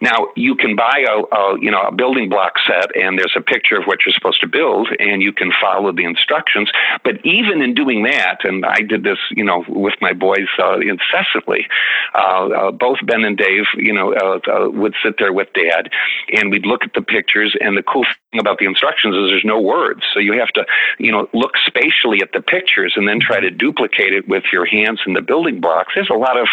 [0.00, 3.40] Now you can buy a, a, you know a building block set, and there's a
[3.40, 6.70] picture of what you're supposed to build, and you can follow the instructions.
[7.04, 10.78] But even in doing that, and I did this you know with my boys uh,
[10.78, 11.66] incessantly.
[12.14, 15.90] Uh, uh, both Ben and Dave, you know, uh, uh, would sit there with Dad,
[16.32, 17.56] and we'd look at the pictures.
[17.60, 20.64] And the cool thing about the instructions is there's no words, so you have to
[20.98, 24.66] you know look spatially at the pictures and then try to duplicate it with your
[24.66, 25.92] hands in the building blocks.
[25.94, 26.48] There's a lot of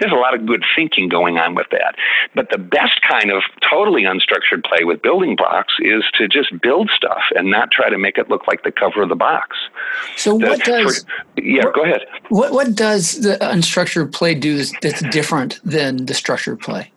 [0.00, 1.96] there's a lot of good thinking going on with that.
[2.34, 6.90] But the best kind of totally unstructured play with building blocks is to just build
[6.94, 9.56] stuff and not try to make it look like the cover of the box.
[10.16, 12.00] So what does for, yeah, what, go ahead.
[12.28, 16.92] What what does the unstructured play do that's different than the structured play?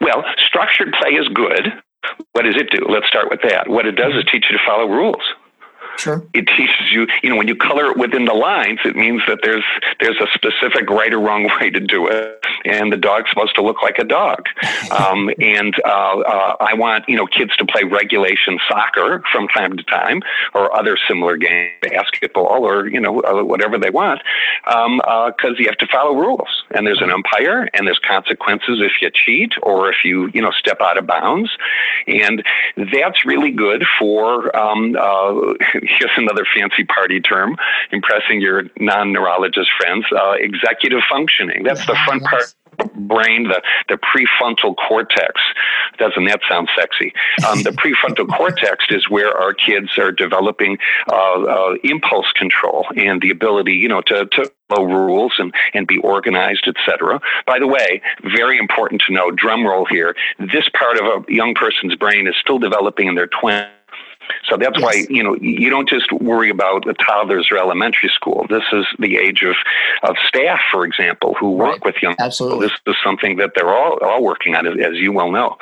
[0.00, 1.72] Well, structured play is good
[2.32, 2.86] what does it do?
[2.88, 3.68] Let's start with that.
[3.68, 5.22] What it does is teach you to follow rules.
[5.96, 6.22] Sure.
[6.34, 9.40] It teaches you, you know, when you color it within the lines, it means that
[9.42, 9.64] there's
[10.00, 13.62] there's a specific right or wrong way to do it, and the dog's supposed to
[13.62, 14.44] look like a dog.
[14.90, 19.76] Um, and uh, uh, I want you know kids to play regulation soccer from time
[19.76, 20.22] to time,
[20.54, 24.22] or other similar games, basketball, or you know uh, whatever they want,
[24.64, 26.48] because um, uh, you have to follow rules.
[26.70, 30.50] And there's an umpire, and there's consequences if you cheat or if you you know
[30.52, 31.50] step out of bounds,
[32.06, 32.44] and
[32.92, 35.54] that's really good for um, uh,
[35.88, 37.56] here's another fancy party term,
[37.92, 41.62] impressing your non neurologist friends, uh, executive functioning.
[41.62, 42.54] That's the front part
[42.94, 45.40] brain, the, the prefrontal cortex.
[45.98, 47.12] Doesn't that sound sexy?
[47.46, 50.78] Um, the prefrontal cortex is where our kids are developing
[51.10, 55.86] uh, uh, impulse control and the ability, you know, to, to follow rules and, and
[55.86, 57.20] be organized, etc.
[57.46, 61.54] By the way, very important to know, drum roll here, this part of a young
[61.54, 63.68] person's brain is still developing in their 20s
[64.48, 64.82] so that's yes.
[64.82, 68.46] why you know you don't just worry about the toddlers or elementary school.
[68.48, 69.56] This is the age of,
[70.02, 71.84] of staff, for example, who work right.
[71.84, 72.68] with young Absolutely.
[72.68, 72.82] people.
[72.86, 75.56] This is something that they're all all working on, as you well know.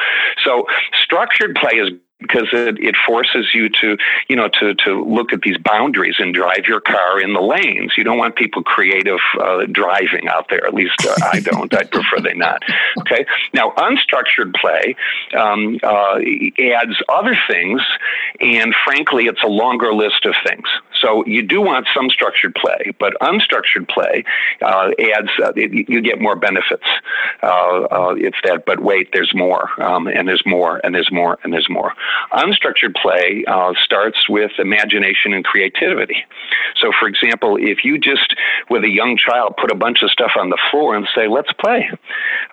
[0.45, 0.67] So
[1.03, 3.97] structured play is because it, it forces you to,
[4.29, 7.93] you know, to, to look at these boundaries and drive your car in the lanes.
[7.97, 10.67] You don't want people creative uh, driving out there.
[10.67, 11.73] At least uh, I don't.
[11.75, 12.63] I prefer they not.
[13.01, 13.27] Okay.
[13.53, 14.97] Now, unstructured play
[15.37, 16.19] um, uh,
[16.59, 17.83] adds other things,
[18.41, 20.67] and frankly, it's a longer list of things.
[21.05, 24.25] So you do want some structured play, but unstructured play
[24.63, 25.29] uh, adds.
[25.43, 26.87] Uh, you get more benefits.
[27.43, 31.53] Uh, it's that, but wait, there's more, um, and there's more, and there's more, and
[31.53, 31.93] there's more.
[32.33, 36.25] Unstructured play uh, starts with imagination and creativity.
[36.77, 38.35] So, for example, if you just,
[38.71, 41.53] with a young child, put a bunch of stuff on the floor and say, let's
[41.53, 41.91] play,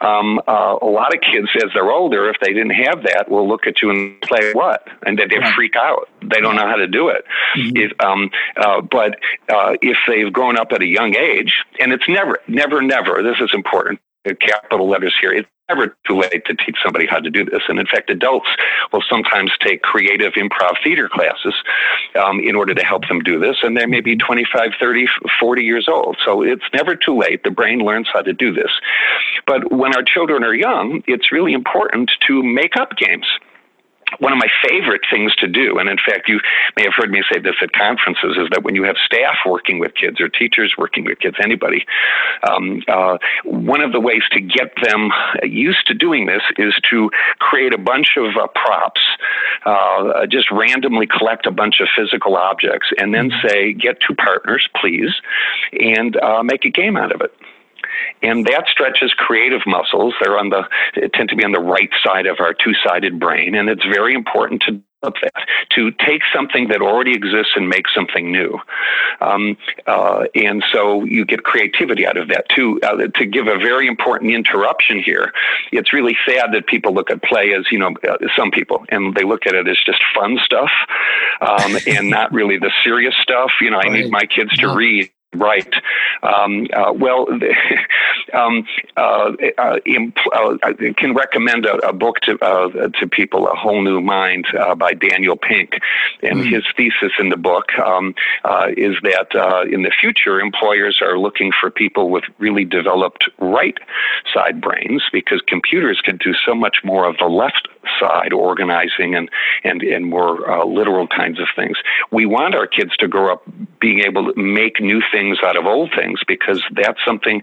[0.02, 3.48] um, uh, a lot of kids, as they're older, if they didn't have that, will
[3.48, 4.86] look at you and play what?
[5.06, 6.10] And then they freak out.
[6.22, 7.26] They don't know how to do it.
[7.58, 7.78] Mm-hmm.
[7.78, 12.08] If, um, uh, but uh, if they've grown up at a young age, and it's
[12.08, 14.00] never, never, never, this is important,
[14.40, 15.34] capital letters here.
[15.34, 17.62] It's never too late to teach somebody how to do this.
[17.68, 18.48] And in fact, adults
[18.92, 21.56] will sometimes take creative improv theater classes
[22.22, 23.58] um, in order to help them do this.
[23.64, 25.06] And they may be 25, 30,
[25.40, 26.18] 40 years old.
[26.26, 27.44] So it's never too late.
[27.44, 28.72] The brain learns how to do this.
[29.48, 33.26] But when our children are young, it's really important to make up games
[34.20, 36.40] one of my favorite things to do, and in fact, you
[36.78, 39.80] may have heard me say this at conferences, is that when you have staff working
[39.80, 41.86] with kids or teachers working with kids, anybody,
[42.50, 45.10] um, uh, one of the ways to get them
[45.44, 49.02] used to doing this is to create a bunch of uh, props,
[49.66, 53.48] uh, just randomly collect a bunch of physical objects, and then mm-hmm.
[53.48, 55.12] say, get two partners, please,
[55.74, 57.34] and uh, make a game out of it
[58.22, 60.14] and that stretches creative muscles.
[60.22, 60.64] They're on the
[61.14, 64.64] tend to be on the right side of our two-sided brain, and it's very important
[64.64, 68.60] to develop that to take something that already exists and make something new.
[69.20, 72.80] Um, uh, and so you get creativity out of that too.
[72.84, 75.32] Uh, to give a very important interruption here,
[75.72, 79.16] it's really sad that people look at play as you know uh, some people, and
[79.16, 80.72] they look at it as just fun stuff,
[81.42, 83.52] um, and not really the serious stuff.
[83.62, 85.74] You know, I need my kids to read Right.
[86.24, 87.26] Um, uh, well,
[88.34, 88.68] um,
[88.98, 93.56] uh, uh, imp- uh, I can recommend a, a book to uh, to people, "A
[93.56, 95.80] Whole New Mind" uh, by Daniel Pink,
[96.22, 96.50] and mm.
[96.52, 98.14] his thesis in the book um,
[98.76, 103.78] is that in the future, employers are looking for people with really developed right
[104.34, 107.70] side brains because computers can do so much more of the left
[108.02, 109.30] side, organizing and
[109.64, 111.78] and and more literal kinds of things.
[112.12, 113.44] We want our kids to grow up
[113.80, 117.42] being able to make new things out of old things because that's something,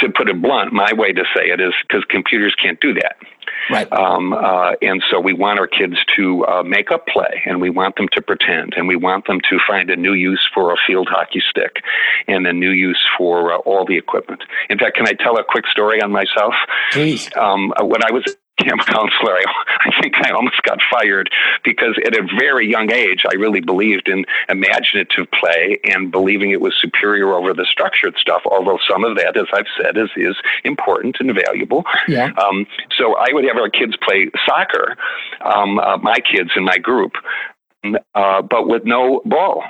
[0.00, 3.16] to put it blunt, my way to say it is because computers can't do that.
[3.70, 3.90] Right.
[3.92, 7.70] Um, uh, and so we want our kids to uh, make up play and we
[7.70, 10.76] want them to pretend and we want them to find a new use for a
[10.86, 11.82] field hockey stick
[12.28, 14.42] and a new use for uh, all the equipment.
[14.70, 16.54] In fact, can I tell a quick story on myself?
[16.92, 17.28] Please.
[17.36, 19.44] Um, when I was camp counselor, I,
[19.86, 21.30] I think I almost got fired
[21.64, 26.60] because at a very young age, I really believed in imaginative play and believing it
[26.60, 28.42] was superior over the structured stuff.
[28.46, 31.84] Although some of that, as I've said, is is important and valuable.
[32.08, 32.30] Yeah.
[32.42, 32.66] Um,
[32.96, 34.96] so I would have our kids play soccer,
[35.44, 37.12] um, uh, my kids in my group,
[38.14, 39.64] uh, but with no ball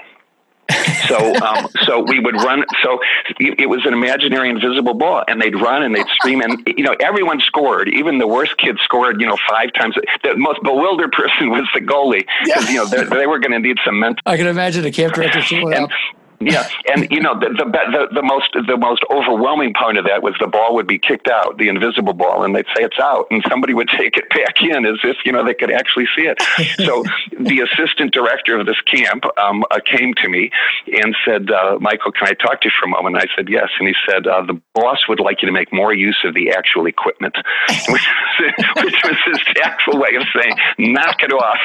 [1.09, 2.65] so um, so we would run.
[2.83, 2.99] So
[3.39, 6.95] it was an imaginary invisible ball, and they'd run and they'd scream, and you know
[7.01, 7.89] everyone scored.
[7.89, 9.21] Even the worst kid scored.
[9.21, 9.97] You know five times.
[10.23, 13.61] The most bewildered person was the goalie because you know they, they were going to
[13.61, 14.23] need some mental.
[14.27, 15.91] I can imagine the camp director and,
[16.40, 20.22] Yeah, and you know the, the the the most the most overwhelming part of that
[20.22, 23.27] was the ball would be kicked out, the invisible ball, and they'd say it's out,
[23.31, 26.27] and somebody would take it back in as if you know they could actually see
[26.29, 26.37] it.
[26.77, 27.05] so
[27.40, 30.51] the assistant director of this camp um, uh, came to me
[30.87, 33.70] and said, uh, "Michael, can I talk to you for a moment?" I said, "Yes,"
[33.79, 36.51] and he said, uh, "The boss would like you to make more use of the
[36.51, 37.37] actual equipment,"
[37.88, 38.07] which,
[38.85, 41.61] which was his tactful way of saying, "Knock it off.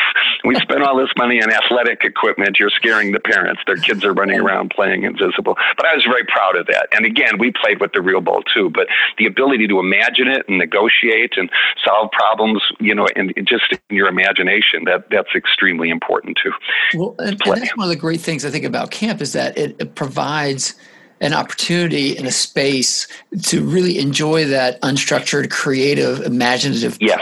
[0.45, 2.57] We spent all this money on athletic equipment.
[2.57, 3.61] You're scaring the parents.
[3.67, 5.55] Their kids are running around." Playing invisible.
[5.77, 6.87] But I was very proud of that.
[6.91, 8.69] And again, we played with the real ball too.
[8.69, 11.49] But the ability to imagine it and negotiate and
[11.83, 16.51] solve problems, you know, and just in your imagination, that that's extremely important too.
[16.97, 19.57] Well, and, and that's one of the great things I think about camp is that
[19.57, 20.75] it, it provides
[21.21, 23.07] an opportunity and a space
[23.43, 26.97] to really enjoy that unstructured, creative, imaginative.
[26.99, 27.21] Yes.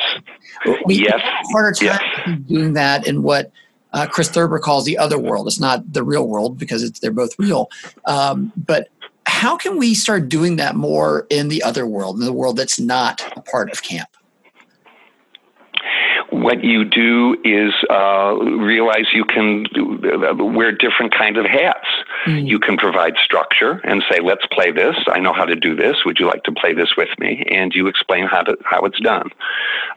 [0.86, 1.19] We yes.
[1.52, 2.39] harder time yes.
[2.47, 3.52] doing that in what
[3.93, 5.47] uh, Chris Thurber calls the other world.
[5.47, 7.69] It's not the real world because they're both real.
[8.06, 8.89] Um, but
[9.25, 12.80] how can we start doing that more in the other world, in the world that's
[12.80, 14.10] not a part of camp?
[16.32, 19.65] what you do is uh, realize you can
[20.56, 21.88] wear different kinds of hats.
[22.25, 22.47] Mm.
[22.47, 24.95] You can provide structure and say, "Let's play this.
[25.08, 25.97] I know how to do this.
[26.06, 28.99] Would you like to play this with me?" And you explain how to how it's
[28.99, 29.30] done.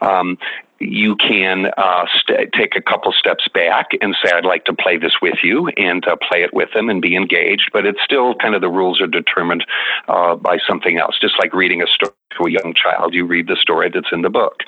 [0.01, 0.39] Um,
[0.83, 4.97] you can uh, st- take a couple steps back and say, I'd like to play
[4.97, 8.35] this with you and uh, play it with them and be engaged, but it's still
[8.35, 9.65] kind of the rules are determined
[10.09, 13.47] uh, by something else, just like reading a story to a young child, you read
[13.47, 14.61] the story that's in the book.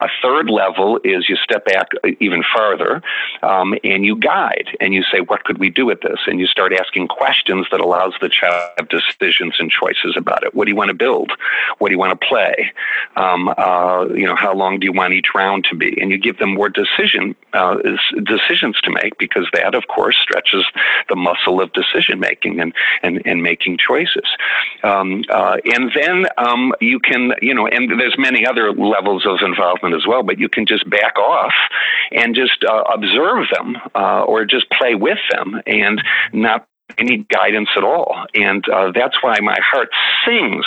[0.00, 1.88] A third level is you step back
[2.20, 3.02] even farther
[3.42, 6.20] um, and you guide and you say, What could we do with this?
[6.26, 10.42] And you start asking questions that allows the child to have decisions and choices about
[10.42, 10.54] it.
[10.54, 11.32] What do you want to build?
[11.78, 12.72] What do you want to play?
[13.16, 15.50] Um, uh, you know, how long do you want each round?
[15.64, 17.76] to be, and you give them more decision uh,
[18.24, 20.64] decisions to make because that, of course, stretches
[21.08, 24.26] the muscle of decision making and and, and making choices.
[24.82, 29.38] Um, uh, and then um, you can, you know, and there's many other levels of
[29.42, 31.52] involvement as well, but you can just back off
[32.12, 36.66] and just uh, observe them uh, or just play with them and not
[36.98, 38.26] any guidance at all.
[38.34, 39.90] And uh, that's why my heart
[40.24, 40.64] sings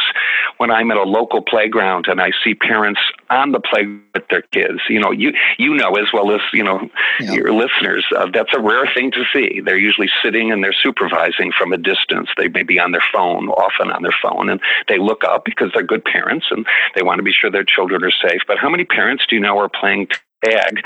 [0.58, 4.42] when I'm at a local playground and I see parents on the play with their
[4.42, 4.80] kids.
[4.90, 7.34] You know, you you know as well as you know yeah.
[7.34, 8.06] your listeners.
[8.16, 9.62] Uh, that's a rare thing to see.
[9.62, 12.30] They're usually sitting and they're supervising from a distance.
[12.38, 15.72] They may be on their phone, often on their phone, and they look up because
[15.74, 18.42] they're good parents and they want to be sure their children are safe.
[18.48, 20.08] But how many parents do you know are playing?
[20.44, 20.82] Tag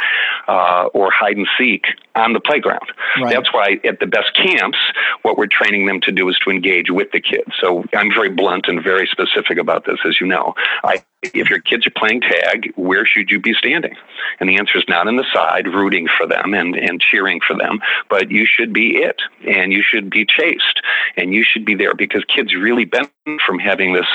[0.48, 2.92] uh, or hide and seek on the playground.
[3.22, 3.34] Right.
[3.34, 4.78] That's why at the best camps,
[5.22, 7.52] what we're training them to do is to engage with the kids.
[7.62, 10.54] So I'm very blunt and very specific about this, as you know.
[10.84, 13.96] I, if your kids are playing tag, where should you be standing?
[14.40, 17.56] And the answer is not on the side, rooting for them and, and cheering for
[17.56, 20.82] them, but you should be it, and you should be chased,
[21.16, 23.14] and you should be there because kids really benefit
[23.46, 24.08] from having this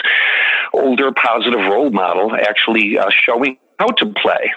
[0.73, 4.53] older positive role model actually uh, showing how to play.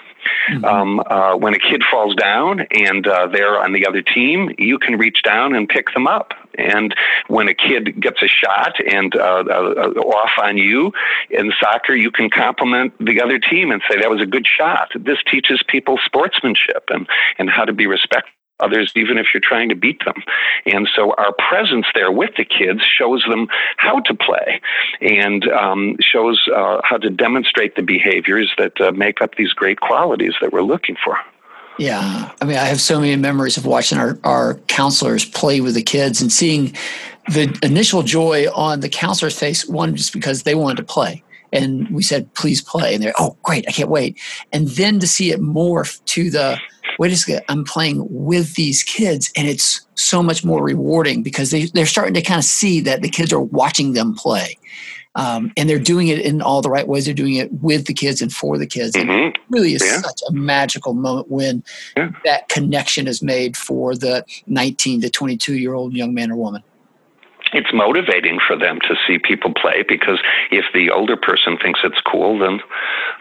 [0.50, 0.64] Mm-hmm.
[0.64, 4.78] Um, uh, when a kid falls down and uh, they're on the other team, you
[4.78, 6.32] can reach down and pick them up.
[6.58, 6.94] And
[7.28, 10.92] when a kid gets a shot and uh, uh, off on you
[11.30, 14.90] in soccer, you can compliment the other team and say that was a good shot.
[14.94, 17.06] This teaches people sportsmanship and,
[17.38, 20.14] and how to be respectful others, even if you're trying to beat them.
[20.64, 24.60] And so our presence there with the kids shows them how to play
[25.00, 29.80] and um, shows uh, how to demonstrate the behaviors that uh, make up these great
[29.80, 31.18] qualities that we're looking for.
[31.78, 32.32] Yeah.
[32.40, 35.82] I mean, I have so many memories of watching our, our counselors play with the
[35.82, 36.74] kids and seeing
[37.28, 41.88] the initial joy on the counselor's face, one, just because they wanted to play and
[41.90, 44.18] we said please play and they're oh great i can't wait
[44.52, 46.58] and then to see it morph to the
[46.98, 51.50] wait a second, I'm playing with these kids and it's so much more rewarding because
[51.50, 54.58] they, they're starting to kind of see that the kids are watching them play.
[55.14, 57.06] Um, and they're doing it in all the right ways.
[57.06, 58.94] They're doing it with the kids and for the kids.
[58.94, 59.28] Mm-hmm.
[59.28, 60.02] it really is yeah.
[60.02, 61.64] such a magical moment when
[61.96, 62.10] yeah.
[62.24, 66.62] that connection is made for the 19 to 22 year old young man or woman
[67.52, 70.18] it's motivating for them to see people play because
[70.50, 72.60] if the older person thinks it's cool, then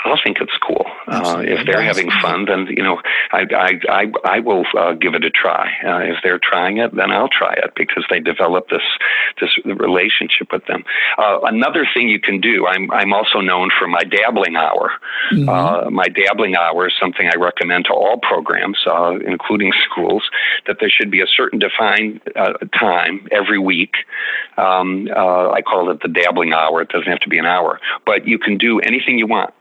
[0.03, 0.85] I'll think it's cool.
[1.07, 3.01] Uh, if they're having fun, then you know
[3.31, 5.71] I I I, I will uh, give it a try.
[5.85, 8.81] Uh, if they're trying it, then I'll try it because they develop this
[9.39, 10.83] this relationship with them.
[11.17, 12.65] Uh, another thing you can do.
[12.67, 14.91] I'm I'm also known for my dabbling hour.
[15.31, 15.49] Mm-hmm.
[15.49, 20.23] Uh, my dabbling hour is something I recommend to all programs, uh, including schools,
[20.67, 22.21] that there should be a certain defined
[22.73, 23.95] time every week
[24.57, 26.81] um, uh, I call it the dabbling hour.
[26.81, 29.53] It doesn't have to be an hour, but you can do anything you want.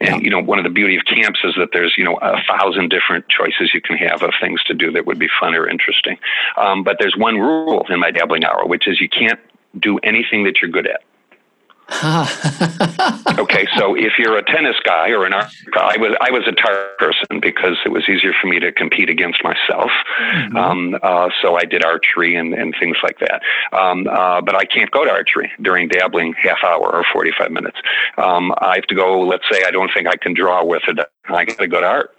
[0.00, 2.40] And you know, one of the beauty of camps is that there's you know a
[2.48, 5.68] thousand different choices you can have of things to do that would be fun or
[5.68, 6.18] interesting.
[6.56, 9.40] Um, but there's one rule in my dabbling hour, which is you can't
[9.78, 11.02] do anything that you're good at.
[13.38, 16.52] okay, so if you're a tennis guy or an art, I was I was a
[16.52, 19.90] tar person because it was easier for me to compete against myself.
[20.20, 20.56] Mm-hmm.
[20.56, 23.42] Um, uh, so I did archery and, and things like that.
[23.72, 27.78] Um, uh, but I can't go to archery during dabbling half hour or 45 minutes.
[28.16, 29.20] Um, I have to go.
[29.20, 30.98] Let's say I don't think I can draw with it.
[31.26, 32.16] I got to go to art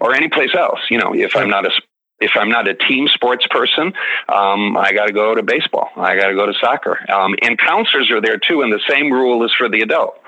[0.00, 0.80] or any place else.
[0.90, 1.70] You know, if I'm not a
[2.20, 3.92] if I'm not a team sports person,
[4.28, 5.90] um, I got to go to baseball.
[5.96, 6.98] I got to go to soccer.
[7.10, 10.18] Um, and counselors are there too, and the same rule is for the adult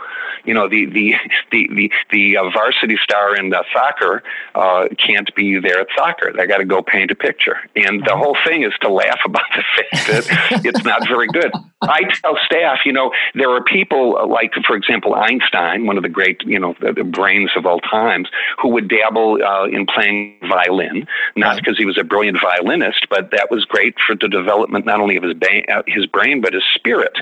[0.44, 1.14] you know the the
[1.50, 4.22] the the, the uh, varsity star in the soccer
[4.54, 6.32] uh, can't be there at soccer.
[6.32, 9.46] They got to go paint a picture, and the whole thing is to laugh about
[9.54, 11.52] the fact that it's not very good.
[11.82, 16.02] I tell staff, you know, there are people uh, like, for example, Einstein, one of
[16.02, 18.28] the great, you know, the, the brains of all times,
[18.60, 21.06] who would dabble uh, in playing violin,
[21.36, 25.00] not because he was a brilliant violinist, but that was great for the development not
[25.00, 27.16] only of his, ba- uh, his brain but his spirit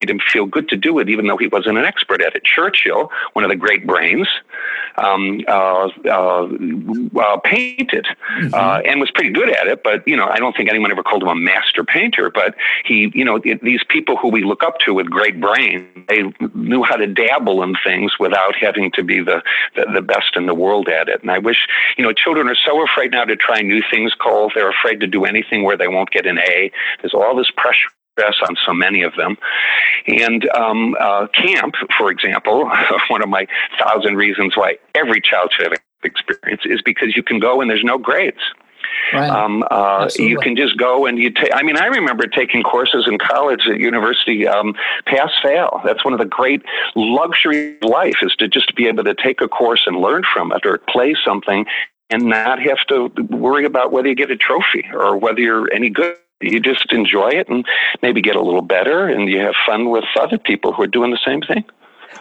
[0.00, 2.44] made him feel good to do it, even though he wasn't an expert at it.
[2.44, 4.28] Churchill, one of the great brains,
[4.96, 6.48] um, uh, uh,
[7.18, 8.54] uh, painted mm-hmm.
[8.54, 9.82] Uh, and was pretty good at it.
[9.82, 12.30] But you know, I don't think anyone ever called him a master painter.
[12.30, 16.32] But he, you know, these people who we look up to with great brains, they
[16.54, 19.42] knew how to dabble in things without having to be the,
[19.74, 21.22] the, the best in the world at it.
[21.22, 24.14] And I wish, you know, children are so afraid now to try new things.
[24.14, 26.70] Cole, they're afraid to do anything where they won't get an A.
[27.00, 27.88] There's all this pressure
[28.18, 29.36] on so many of them.
[30.06, 32.70] And um, uh, camp, for example,
[33.08, 33.46] one of my
[33.78, 37.84] thousand reasons why every child should have experience is because you can go and there's
[37.84, 38.38] no grades.
[39.12, 39.30] Right.
[39.30, 41.50] Um, uh, you can just go and you take.
[41.54, 44.74] I mean, I remember taking courses in college at university, um,
[45.06, 45.80] pass fail.
[45.84, 46.62] That's one of the great
[46.94, 50.52] luxury of life is to just be able to take a course and learn from
[50.52, 51.64] it or play something
[52.10, 55.90] and not have to worry about whether you get a trophy or whether you're any
[55.90, 57.64] good you just enjoy it and
[58.02, 61.10] maybe get a little better and you have fun with other people who are doing
[61.10, 61.64] the same thing.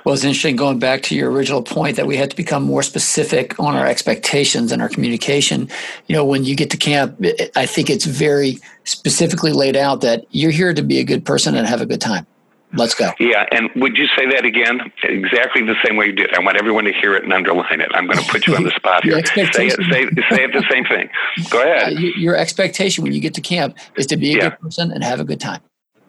[0.03, 2.83] Well, it's interesting going back to your original point that we have to become more
[2.83, 5.69] specific on our expectations and our communication.
[6.07, 7.21] You know, when you get to camp,
[7.55, 11.55] I think it's very specifically laid out that you're here to be a good person
[11.55, 12.25] and have a good time.
[12.73, 13.11] Let's go.
[13.19, 14.91] Yeah, and would you say that again?
[15.03, 16.33] Exactly the same way you did.
[16.33, 17.89] I want everyone to hear it and underline it.
[17.93, 19.25] I'm going to put you on the spot here.
[19.25, 19.53] say it.
[19.53, 21.09] Say, say it the same thing.
[21.49, 21.93] Go ahead.
[21.93, 24.49] Uh, your expectation when you get to camp is to be a yeah.
[24.49, 25.61] good person and have a good time.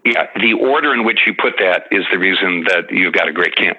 [0.04, 3.32] Yeah, the order in which you put that is the reason that you've got a
[3.32, 3.78] great camp.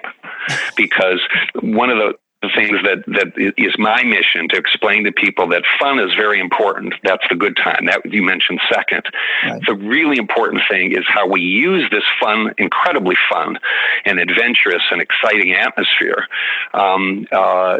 [0.76, 1.20] Because
[1.60, 5.62] one of the the things that that is my mission to explain to people that
[5.78, 6.94] fun is very important.
[7.02, 7.84] That's the good time.
[7.84, 9.04] That you mentioned second.
[9.44, 9.60] Right.
[9.66, 13.58] The really important thing is how we use this fun, incredibly fun,
[14.06, 16.26] and adventurous and exciting atmosphere
[16.72, 17.78] um, uh,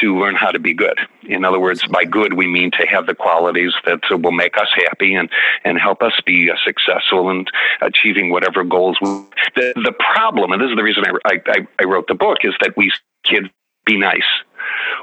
[0.00, 0.98] to learn how to be good.
[1.22, 4.68] In other words, by good we mean to have the qualities that will make us
[4.74, 5.30] happy and
[5.64, 7.46] and help us be uh, successful in
[7.80, 8.98] achieving whatever goals.
[9.00, 9.08] We,
[9.54, 12.54] the the problem, and this is the reason I I, I wrote the book, is
[12.60, 12.90] that we
[13.24, 13.48] kids
[13.84, 14.22] be nice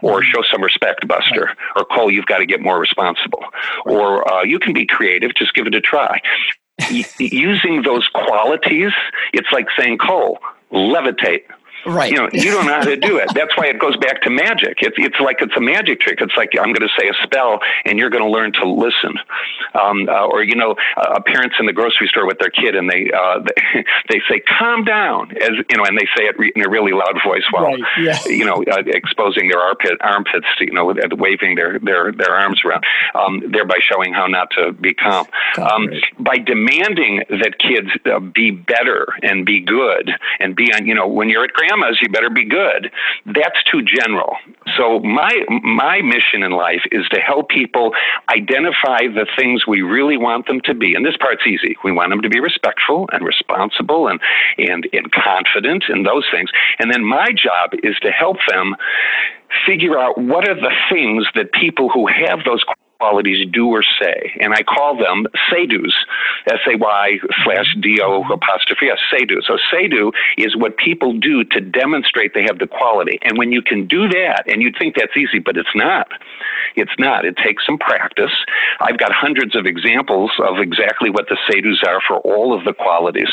[0.01, 3.43] or show some respect, Buster, or Cole, you've got to get more responsible,
[3.86, 6.19] or uh, you can be creative, just give it a try.
[7.19, 8.91] using those qualities,
[9.34, 10.39] it's like saying, Cole,
[10.71, 11.43] levitate.
[11.86, 12.11] Right.
[12.11, 13.29] You know, you don't know how to do it.
[13.34, 14.77] That's why it goes back to magic.
[14.82, 16.19] It's it's like it's a magic trick.
[16.21, 19.17] It's like I'm going to say a spell, and you're going to learn to listen.
[19.73, 22.89] Um, uh, or you know, uh, parents in the grocery store with their kid, and
[22.89, 26.51] they uh, they, they say "calm down," as you know, and they say it re-
[26.55, 27.82] in a really loud voice while right.
[27.99, 28.19] yeah.
[28.25, 32.84] you know uh, exposing their armpit armpits, you know, waving their their their arms around,
[33.15, 35.25] um, thereby showing how not to be calm.
[35.57, 40.95] Um, by demanding that kids uh, be better and be good and be on, you
[40.95, 41.70] know, when you're at grand
[42.01, 42.91] you better be good.
[43.26, 44.36] That's too general.
[44.78, 45.32] So my
[45.63, 47.91] my mission in life is to help people
[48.30, 50.93] identify the things we really want them to be.
[50.95, 51.76] And this part's easy.
[51.84, 54.19] We want them to be respectful and responsible and
[54.57, 56.49] and, and confident and those things.
[56.80, 58.76] And then my job is to help them
[59.65, 62.63] figure out what are the things that people who have those
[63.02, 64.32] qualities do or say.
[64.39, 65.93] And I call them say-dos,
[66.45, 69.41] S-A-Y slash D-O apostrophe S, say-do.
[69.47, 73.18] So say-do is what people do to demonstrate they have the quality.
[73.24, 76.10] And when you can do that, and you'd think that's easy, but it's not.
[76.76, 77.26] It's not.
[77.26, 78.32] It takes some practice.
[78.80, 82.74] I've got hundreds of examples of exactly what the say-dos are for all of the
[82.74, 83.32] qualities.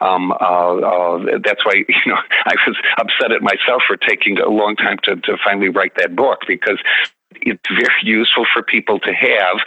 [0.00, 4.48] Um, uh, uh, that's why, you know, I was upset at myself for taking a
[4.48, 6.78] long time to, to finally write that book because
[7.42, 9.58] it's very useful for people to have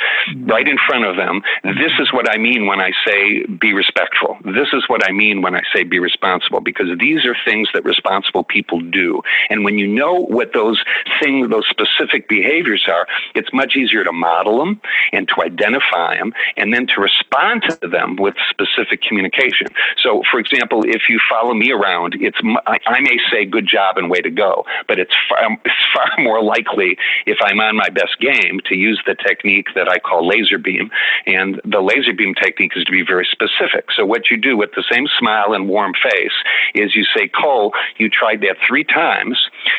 [0.47, 1.41] right in front of them.
[1.64, 4.38] This is what I mean when I say be respectful.
[4.43, 7.86] This is what I mean when I say be responsible, because these are things that
[7.86, 9.22] responsible people do.
[9.49, 10.84] And when you know what those
[11.22, 14.82] things, those specific behaviors are, it's much easier to model them
[15.14, 19.68] and to identify them and then to respond to them with specific communication.
[20.01, 24.09] So, for example, if you follow me around, it's I may say good job and
[24.09, 28.18] way to go, but it's far, it's far more likely if I'm on my best
[28.20, 30.89] game to use the technique that I call laser beam.
[31.26, 33.91] And the laser beam technique is to be very specific.
[33.95, 36.32] So what you do with the same smile and warm face
[36.76, 39.38] is you say, Cole, you tried that three times.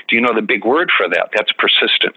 [0.09, 1.31] Do you know the big word for that?
[1.35, 2.15] That's persistent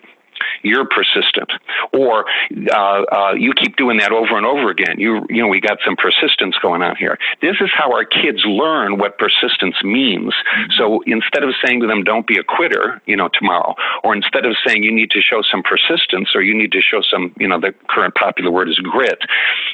[0.63, 1.51] you're persistent,
[1.93, 2.25] or
[2.71, 4.99] uh, uh, you keep doing that over and over again.
[4.99, 7.17] You you know we got some persistence going on here.
[7.41, 10.33] This is how our kids learn what persistence means.
[10.77, 14.45] So instead of saying to them, "Don't be a quitter," you know, tomorrow, or instead
[14.45, 17.47] of saying you need to show some persistence or you need to show some, you
[17.47, 19.19] know, the current popular word is grit.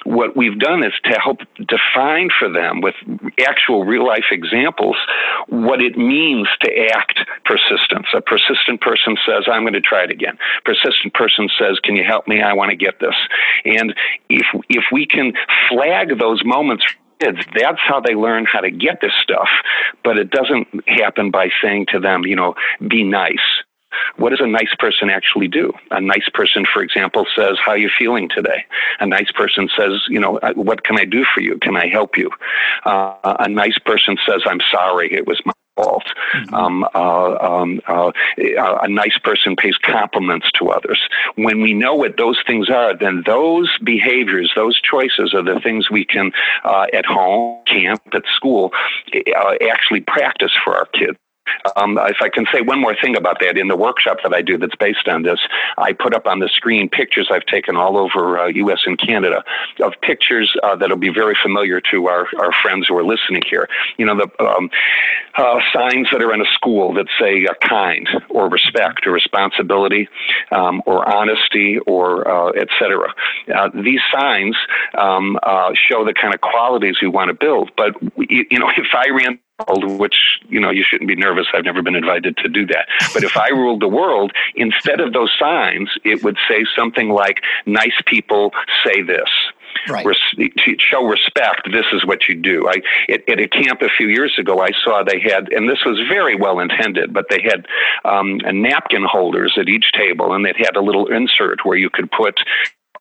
[0.04, 2.96] What we've done is to help define for them with
[3.48, 4.96] actual real life examples
[5.48, 8.08] what it means to act persistence.
[8.14, 12.04] A persistent person says, "I'm going to try it again." Persistent person says, "Can you
[12.04, 12.42] help me?
[12.42, 13.16] I want to get this."
[13.66, 13.94] And
[14.30, 15.34] if if we can
[15.70, 16.86] flag those moments
[17.22, 19.50] kids, that's how they learn how to get this stuff.
[20.04, 22.56] But it doesn't happen by saying to them, you know,
[22.88, 23.38] be nice.
[24.16, 25.74] What does a nice person actually do?
[25.92, 28.66] A nice person, for example, says, How are you feeling today?
[29.00, 31.58] A nice person says, You know, what can I do for you?
[31.58, 32.30] Can I help you?
[32.86, 35.52] Uh, a nice person says, I'm sorry, it was my
[35.84, 36.04] fault.
[36.34, 36.56] Mm-hmm.
[36.56, 41.00] Um, uh, um, uh, a nice person pays compliments to others.
[41.36, 45.90] When we know what those things are, then those behaviors, those choices are the things
[45.90, 46.32] we can,
[46.64, 48.72] uh, at home, camp, at school,
[49.14, 51.18] uh, actually practice for our kids.
[51.76, 54.42] Um, if I can say one more thing about that, in the workshop that I
[54.42, 55.40] do that's based on this,
[55.78, 58.80] I put up on the screen pictures I've taken all over uh, U.S.
[58.86, 59.44] and Canada
[59.84, 63.68] of pictures uh, that'll be very familiar to our, our friends who are listening here.
[63.98, 64.70] You know, the um,
[65.36, 70.08] uh, signs that are in a school that say uh, kind or respect or responsibility
[70.52, 73.14] um, or honesty or uh, etc.
[73.54, 74.56] Uh, these signs
[74.98, 75.38] um,
[75.90, 77.72] show the kind of qualities we want to build.
[77.76, 79.40] But you know, if I ran
[79.98, 80.16] which
[80.50, 81.48] you know you shouldn't be nervous.
[81.54, 82.88] I've never been invited to do that.
[83.14, 87.42] But if I ruled the world, instead of those signs, it would say something like,
[87.66, 88.52] "Nice people
[88.86, 89.30] say this."
[89.88, 90.06] Right.
[90.06, 92.68] Res- show respect, this is what you do.
[92.68, 92.82] I
[93.12, 95.98] at, at, a camp a few years ago, I saw they had, and this was
[96.10, 97.66] very well intended, but they had
[98.06, 102.12] um, napkin holders at each table, and they had a little insert where you could
[102.12, 102.40] put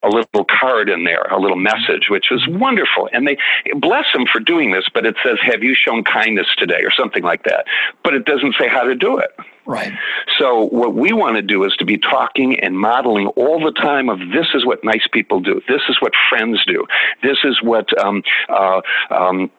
[0.03, 3.09] a little card in there, a little message, which was wonderful.
[3.13, 3.37] And they
[3.75, 6.81] bless them for doing this, but it says, Have you shown kindness today?
[6.83, 7.65] or something like that.
[8.03, 9.31] But it doesn't say how to do it.
[9.65, 9.93] Right.
[10.39, 14.09] So what we want to do is to be talking and modeling all the time
[14.09, 15.61] of this is what nice people do.
[15.67, 16.85] This is what friends do.
[17.21, 18.81] This is what um, uh,
[19.11, 19.51] um,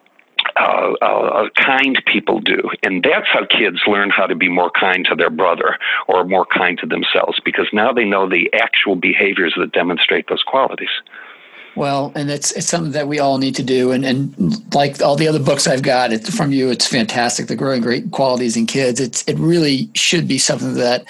[0.56, 2.60] uh, uh, kind people do.
[2.82, 5.78] And that's how kids learn how to be more kind to their brother
[6.08, 10.42] or more kind to themselves because now they know the actual behaviors that demonstrate those
[10.42, 10.90] qualities.
[11.74, 15.16] Well, and it's it's something that we all need to do, and and like all
[15.16, 17.46] the other books I've got it, from you, it's fantastic.
[17.46, 19.00] The growing great qualities in kids.
[19.00, 21.06] It's it really should be something that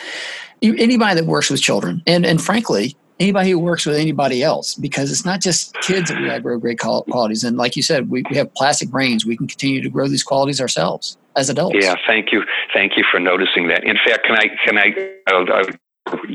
[0.62, 5.10] anybody that works with children, and and frankly, anybody who works with anybody else because
[5.10, 7.44] it's not just kids that we grow great qualities.
[7.44, 9.24] And like you said, we, we have plastic brains.
[9.24, 11.76] We can continue to grow these qualities ourselves as adults.
[11.80, 12.42] Yeah, thank you.
[12.74, 13.84] Thank you for noticing that.
[13.84, 15.72] In fact, can I, can I, uh,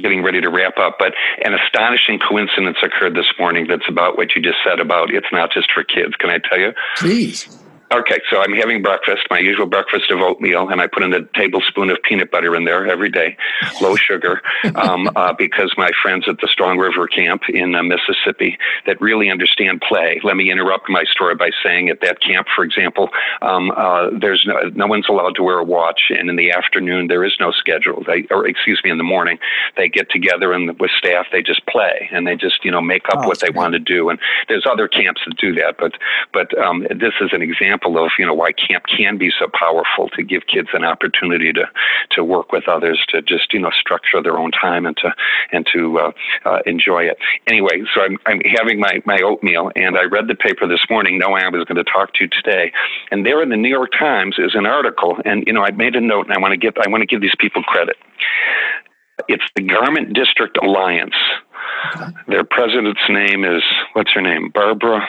[0.02, 1.14] getting ready to wrap up, but
[1.44, 5.52] an astonishing coincidence occurred this morning that's about what you just said about it's not
[5.52, 6.16] just for kids.
[6.18, 6.74] Can I tell you?
[6.96, 7.57] Please.
[7.90, 11.24] Okay, so I'm having breakfast, my usual breakfast of oatmeal, and I put in a
[11.36, 13.38] tablespoon of peanut butter in there every day,
[13.82, 14.42] low sugar,
[14.76, 19.30] um, uh, because my friends at the Strong River Camp in uh, Mississippi that really
[19.30, 20.20] understand play.
[20.22, 23.08] Let me interrupt my story by saying at that camp, for example,
[23.42, 27.08] um, uh, there's no, no one's allowed to wear a watch, and in the afternoon
[27.08, 28.04] there is no schedule.
[28.06, 29.40] They, or excuse me, in the morning
[29.78, 33.08] they get together and with staff they just play and they just you know make
[33.08, 33.56] up oh, what they great.
[33.56, 34.10] want to do.
[34.10, 34.20] And
[34.50, 35.94] there's other camps that do that, but
[36.34, 39.48] but um, this is an example example of you know why camp can be so
[39.54, 41.66] powerful to give kids an opportunity to
[42.12, 45.14] to work with others to just you know structure their own time and to
[45.52, 46.12] and to uh,
[46.46, 47.18] uh, enjoy it.
[47.48, 51.20] Anyway, so I'm I'm having my my oatmeal and I read the paper this morning
[51.20, 52.72] knowing I was going to talk to you today,
[53.12, 55.96] and there in the New York Times is an article, and you know I made
[55.96, 57.96] a note and I want to get I want to give these people credit.
[59.28, 61.16] It's the Garment District Alliance.
[62.28, 63.64] Their president's name is
[63.94, 64.50] what's her name?
[64.54, 65.08] Barbara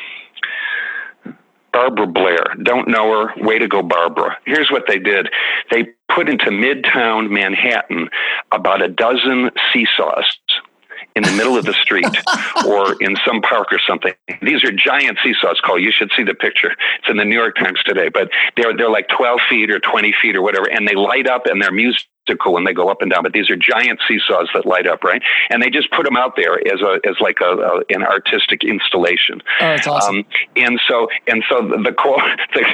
[1.79, 2.45] Barbara Blair.
[2.65, 3.45] Don't know her.
[3.45, 4.37] Way to go, Barbara.
[4.45, 5.29] Here's what they did
[5.71, 8.09] they put into midtown Manhattan
[8.51, 10.25] about a dozen seesaws
[11.15, 12.05] in the middle of the street
[12.67, 14.13] or in some park or something.
[14.43, 15.79] These are giant seesaws, Cole.
[15.79, 16.73] You should see the picture.
[16.99, 20.13] It's in the New York Times today, but they're they're like 12 feet or 20
[20.21, 22.07] feet or whatever, and they light up and they're music
[22.47, 25.23] when they go up and down, but these are giant seesaws that light up, right?
[25.51, 28.65] And they just put them out there as a as like a, a an artistic
[28.65, 29.43] installation.
[29.61, 30.17] Oh, that's awesome.
[30.17, 30.25] Um,
[30.57, 32.21] and so and so the, the quote
[32.55, 32.65] the,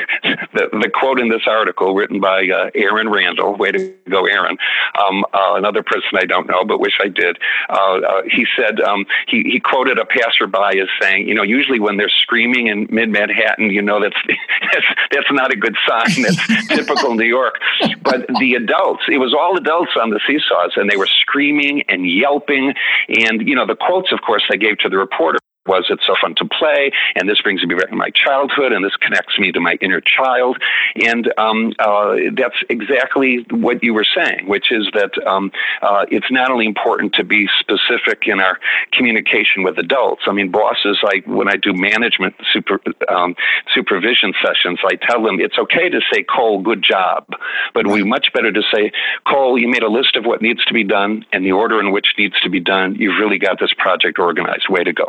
[0.54, 4.56] the, the, quote in this article written by uh, Aaron Randle, way to go, Aaron,
[5.00, 7.38] um, uh, another person I don't know but wish I did.
[7.68, 11.80] Uh, uh he said um, he he quoted a passerby as saying, you know, usually
[11.80, 14.16] when they're screaming in mid Manhattan, you know that's
[14.72, 16.22] that's that's not a good sign.
[16.22, 17.60] That's typical New York.
[18.02, 21.82] But the adults, it was all all adults on the seesaws, and they were screaming
[21.88, 22.72] and yelping.
[23.08, 26.14] And, you know, the quotes, of course, they gave to the reporter was it so
[26.20, 26.90] fun to play?
[27.14, 30.00] And this brings me back to my childhood and this connects me to my inner
[30.00, 30.58] child.
[31.02, 35.50] And um, uh, that's exactly what you were saying which is that um,
[35.82, 38.58] uh, it's not only important to be specific in our
[38.92, 40.22] communication with adults.
[40.26, 43.34] I mean bosses like when i do management super, um,
[43.74, 47.26] supervision sessions i tell them it's okay to say cole good job.
[47.72, 48.92] But we much better to say
[49.26, 51.92] cole you made a list of what needs to be done and the order in
[51.92, 52.94] which needs to be done.
[52.96, 54.66] You've really got this project organized.
[54.68, 55.08] Way to go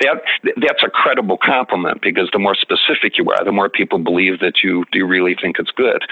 [0.00, 0.22] that
[0.56, 4.62] that's a credible compliment because the more specific you are, the more people believe that
[4.62, 6.02] you you really think it's good.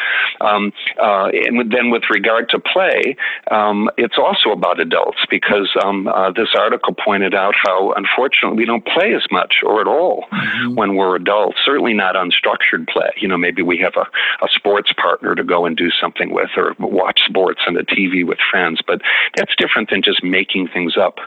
[0.41, 0.73] Um,
[1.03, 3.17] uh, and then with regard to play,
[3.51, 8.65] um, it's also about adults because um, uh, this article pointed out how unfortunately we
[8.65, 10.75] don't play as much or at all mm-hmm.
[10.75, 11.59] when we're adults.
[11.65, 13.11] Certainly not unstructured play.
[13.17, 14.07] You know, maybe we have a,
[14.45, 18.27] a sports partner to go and do something with, or watch sports on the TV
[18.27, 18.81] with friends.
[18.87, 19.01] But
[19.37, 21.19] that's different than just making things up,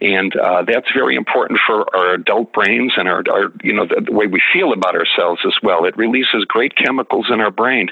[0.00, 4.02] and uh, that's very important for our adult brains and our, our you know, the,
[4.04, 5.84] the, way we feel about ourselves as well.
[5.84, 7.88] It releases great chemicals in our brain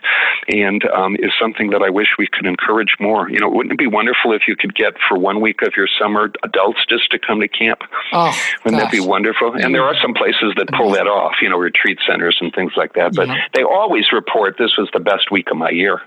[0.49, 3.31] and um, is something that I wish we could encourage more.
[3.31, 5.89] You know, wouldn't it be wonderful if you could get for one week of your
[6.01, 7.81] summer adults just to come to camp?
[8.13, 8.35] Oh,
[8.65, 8.91] wouldn't gosh.
[8.91, 9.55] that be wonderful?
[9.55, 12.73] And there are some places that pull that off, you know, retreat centers and things
[12.77, 13.15] like that.
[13.15, 13.45] But yeah.
[13.55, 16.01] they always report this was the best week of my year.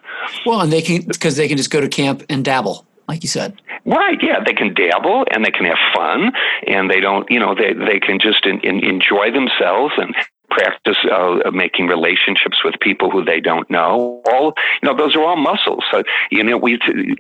[0.45, 3.29] Well, and they can, because they can just go to camp and dabble like you
[3.29, 3.61] said.
[3.85, 4.17] Right.
[4.21, 6.31] Yeah, they can dabble and they can have fun,
[6.65, 7.29] and they don't.
[7.29, 10.15] You know, they they can just in, in, enjoy themselves and
[10.51, 14.21] practice uh, making relationships with people who they don't know.
[14.31, 15.83] All you know, those are all muscles.
[15.89, 16.93] So you know, we to,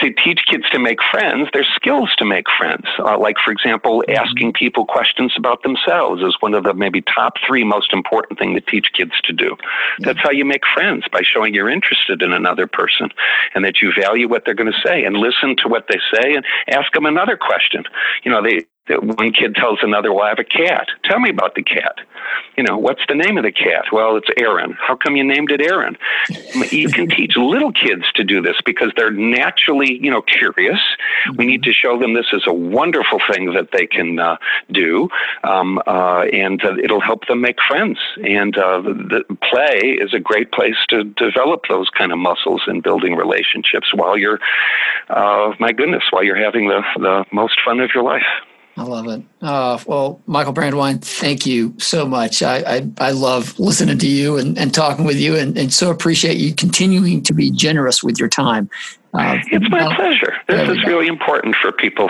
[0.00, 1.48] to teach kids to make friends.
[1.52, 2.84] There's skills to make friends.
[2.98, 4.20] Uh, like for example, mm-hmm.
[4.20, 8.54] asking people questions about themselves is one of the maybe top three most important thing
[8.54, 9.56] to teach kids to do.
[10.00, 13.08] That's how you make friends by showing you're interested in another person
[13.54, 16.34] and that you value what they're going to say and listen to what they say
[16.34, 17.84] and ask them another question.
[18.24, 20.88] You know, they one kid tells another, Well, I have a cat.
[21.04, 21.96] Tell me about the cat.
[22.56, 23.86] You know, what's the name of the cat?
[23.92, 24.76] Well, it's Aaron.
[24.80, 25.96] How come you named it Aaron?
[26.70, 30.80] you can teach little kids to do this because they're naturally, you know, curious.
[31.36, 34.36] We need to show them this is a wonderful thing that they can uh,
[34.70, 35.08] do,
[35.44, 37.98] um, uh, and uh, it'll help them make friends.
[38.16, 42.80] And uh, the play is a great place to develop those kind of muscles in
[42.80, 44.40] building relationships while you're,
[45.10, 48.26] uh, my goodness, while you're having the, the most fun of your life.
[48.78, 49.22] I love it.
[49.40, 52.42] Uh, well, Michael Brandwein, thank you so much.
[52.42, 55.90] I, I, I love listening to you and, and talking with you, and, and so
[55.90, 58.68] appreciate you continuing to be generous with your time
[59.18, 60.34] uh, it's my pleasure.
[60.46, 62.08] This is really important for people,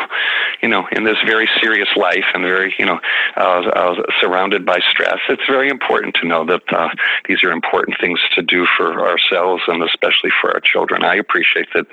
[0.63, 3.01] you know, in this very serious life and very, you know,
[3.37, 5.19] uh, uh, surrounded by stress.
[5.29, 6.89] It's very important to know that uh,
[7.29, 11.05] these are important things to do for ourselves and especially for our children.
[11.05, 11.87] I appreciate that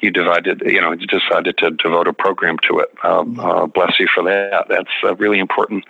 [0.00, 2.90] you divided, you know, decided to devote a program to it.
[3.02, 4.66] Um, uh, bless you for that.
[4.68, 5.84] That's a really important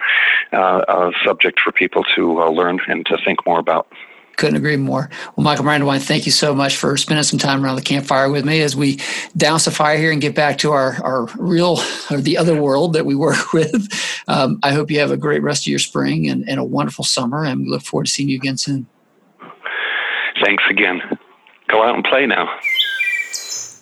[0.53, 3.87] uh, subject for people to learn and to think more about.
[4.37, 5.11] Couldn't agree more.
[5.37, 8.45] Well, Michael Brandwein, thank you so much for spending some time around the campfire with
[8.45, 8.99] me as we
[9.37, 11.79] douse the fire here and get back to our, our real
[12.11, 13.89] or the other world that we work with.
[14.29, 17.05] Um, I hope you have a great rest of your spring and, and a wonderful
[17.05, 18.87] summer, and we look forward to seeing you again soon.
[20.43, 21.01] Thanks again.
[21.69, 22.59] Go out and play now.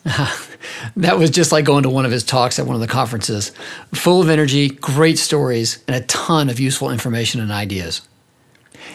[0.97, 3.53] that was just like going to one of his talks at one of the conferences.
[3.93, 8.03] Full of energy, great stories, and a ton of useful information and ideas.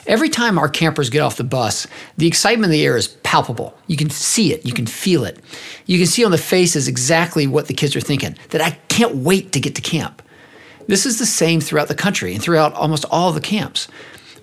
[0.07, 3.77] Every time our campers get off the bus, the excitement in the air is palpable.
[3.87, 5.39] You can see it, you can feel it.
[5.85, 9.15] You can see on the faces exactly what the kids are thinking that I can't
[9.15, 10.21] wait to get to camp.
[10.87, 13.87] This is the same throughout the country and throughout almost all the camps.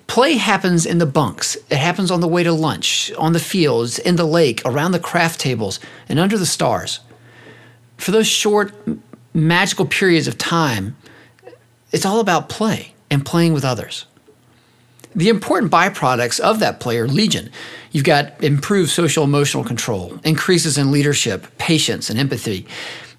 [0.07, 1.55] Play happens in the bunks.
[1.69, 4.99] It happens on the way to lunch, on the fields, in the lake, around the
[4.99, 5.79] craft tables,
[6.09, 6.99] and under the stars.
[7.97, 8.73] For those short,
[9.33, 10.97] magical periods of time,
[11.91, 14.05] it's all about play and playing with others.
[15.15, 17.51] The important byproducts of that play are legion.
[17.91, 22.65] You've got improved social emotional control, increases in leadership, patience, and empathy.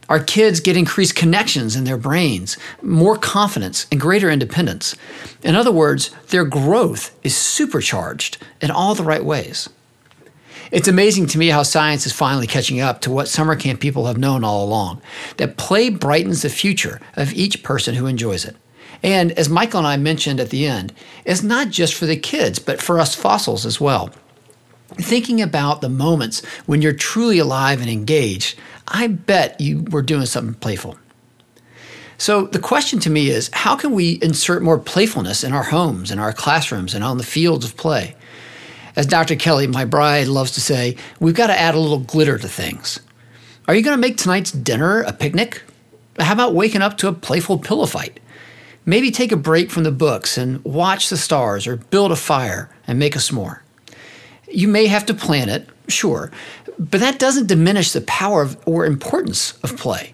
[0.09, 4.97] Our kids get increased connections in their brains, more confidence, and greater independence.
[5.43, 9.69] In other words, their growth is supercharged in all the right ways.
[10.71, 14.07] It's amazing to me how science is finally catching up to what summer camp people
[14.07, 15.01] have known all along
[15.37, 18.57] that play brightens the future of each person who enjoys it.
[19.05, 20.95] And as Michael and I mentioned at the end,
[21.27, 24.11] it's not just for the kids, but for us fossils as well.
[24.95, 30.25] Thinking about the moments when you're truly alive and engaged, I bet you were doing
[30.25, 30.99] something playful.
[32.17, 36.11] So the question to me is how can we insert more playfulness in our homes,
[36.11, 38.17] in our classrooms, and on the fields of play?
[38.97, 39.37] As Dr.
[39.37, 43.01] Kelly, my bride, loves to say, we've got to add a little glitter to things.
[43.69, 45.63] Are you going to make tonight's dinner a picnic?
[46.19, 48.21] How about waking up to a playful pillow fight?
[48.87, 52.71] Maybe take a break from the books and watch the stars or build a fire
[52.87, 53.61] and make a s'more.
[54.49, 56.31] You may have to plan it, sure,
[56.79, 60.13] but that doesn't diminish the power of, or importance of play.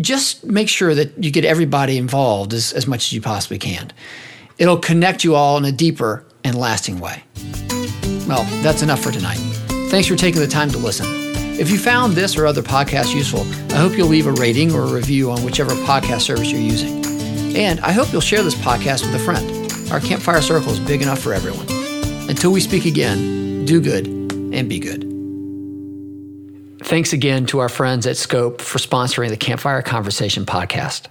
[0.00, 3.92] Just make sure that you get everybody involved as, as much as you possibly can.
[4.58, 7.22] It'll connect you all in a deeper and lasting way.
[8.26, 9.38] Well, that's enough for tonight.
[9.90, 11.06] Thanks for taking the time to listen.
[11.58, 13.40] If you found this or other podcasts useful,
[13.74, 17.15] I hope you'll leave a rating or a review on whichever podcast service you're using.
[17.56, 19.90] And I hope you'll share this podcast with a friend.
[19.90, 21.66] Our campfire circle is big enough for everyone.
[22.28, 25.04] Until we speak again, do good and be good.
[26.84, 31.06] Thanks again to our friends at Scope for sponsoring the Campfire Conversation podcast.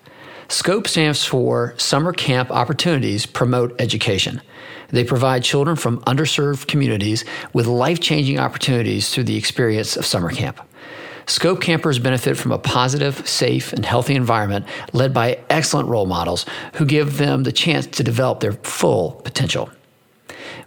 [0.47, 4.39] SCOPE stands for Summer Camp Opportunities Promote Education.
[4.89, 10.29] They provide children from underserved communities with life changing opportunities through the experience of summer
[10.29, 10.61] camp.
[11.27, 16.45] Scope campers benefit from a positive, safe, and healthy environment led by excellent role models
[16.75, 19.69] who give them the chance to develop their full potential.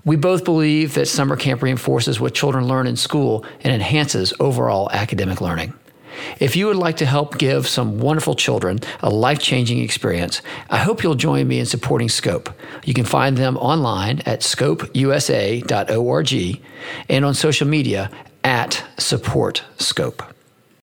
[0.05, 4.91] We both believe that summer camp reinforces what children learn in school and enhances overall
[4.91, 5.75] academic learning.
[6.41, 10.79] If you would like to help give some wonderful children a life changing experience, I
[10.79, 12.51] hope you'll join me in supporting Scope.
[12.85, 15.63] You can find them online at scopeusa.org
[17.09, 18.11] and on social media
[18.43, 20.23] at Support Scope.